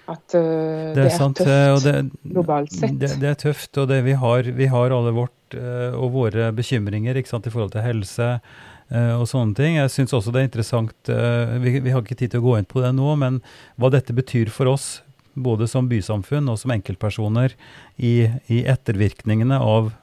[0.05, 2.99] At uh, det, det, er, sant, tøft eh, det, globalt sett.
[3.01, 7.17] Det, det, er tøft, og vi har, vi, har, alle vårt uh, og våre bekymringer
[7.25, 9.79] sant, i forhold til helse uh, og sånne ting.
[9.81, 11.13] Jeg syns også det er interessant
[11.65, 13.41] vi, vi, har ikke tid til å gå inn på det nå, men
[13.81, 14.99] hva dette betyr for oss,
[15.35, 17.57] både som bysamfunn og som enkeltpersoner,
[17.97, 19.95] i, i ettervirkningene av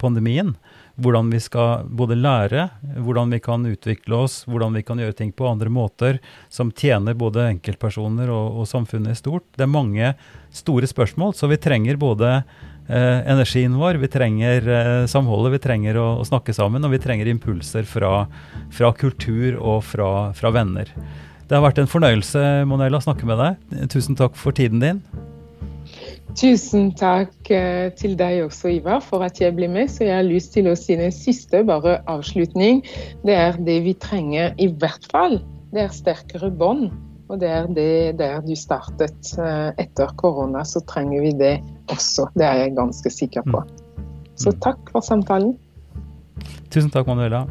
[0.00, 0.54] pandemien
[0.94, 2.68] hvordan vi skal både lære,
[3.02, 6.20] hvordan vi kan utvikle oss, hvordan vi kan gjøre ting på andre måter
[6.52, 9.46] som tjener både enkeltpersoner og, og samfunnet i stort.
[9.56, 10.12] Det er mange
[10.54, 15.98] store spørsmål, så vi trenger både eh, energien vår, vi trenger eh, samholdet, vi trenger
[15.98, 18.28] å, å, snakke sammen, og vi trenger impulser fra,
[18.74, 20.94] fra kultur og fra, fra venner.
[21.44, 23.88] Det har vært en fornøyelse Monella, å snakke med deg.
[23.92, 25.06] Tusen takk for tiden din.
[26.34, 29.90] Tusen takk eh, til deg også, Ivar, for at jeg ble med.
[29.92, 32.82] Så jeg har lyst til å si den siste bare avslutning.
[33.22, 35.38] Det er det vi trenger i hvert fall.
[35.70, 36.88] Det er sterkere bånd.
[37.30, 39.30] Og det er det der du startet.
[39.38, 41.54] Eh, etter korona så trenger vi det
[41.94, 42.26] også.
[42.34, 43.62] Det er jeg ganske sikker på.
[43.62, 44.10] Mm.
[44.34, 45.54] Så takk for samtalen.
[46.74, 47.44] Tusen takk, Manuela.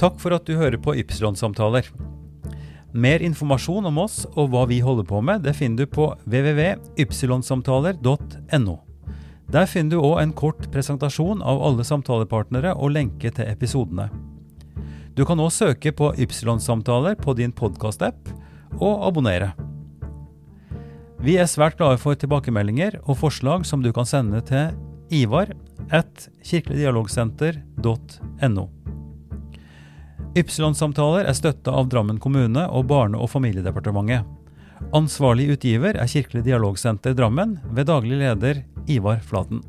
[0.00, 1.92] Takk for at du hører på Ypsilon-samtaler.
[2.96, 8.76] Mer informasjon om oss og hva vi holder på med, det finner du på www.ypsilonsamtaler.no.
[9.52, 14.08] Der finner du òg en kort presentasjon av alle samtalepartnere og lenke til episodene.
[15.16, 18.28] Du kan òg søke på Ypsilon-samtaler på din podkast-app,
[18.80, 19.52] og abonnere.
[21.24, 24.66] Vi er svært glade for tilbakemeldinger og forslag som du kan sende til
[25.12, 25.46] ivar
[25.94, 28.64] at kirkeligdialogsenter.no.
[30.36, 34.26] Ypsilon-samtaler er støtta av Drammen kommune og Barne- og familiedepartementet.
[34.92, 39.62] Ansvarlig utgiver er Kirkelig dialogsenter Drammen, ved daglig leder Ivar Flaten.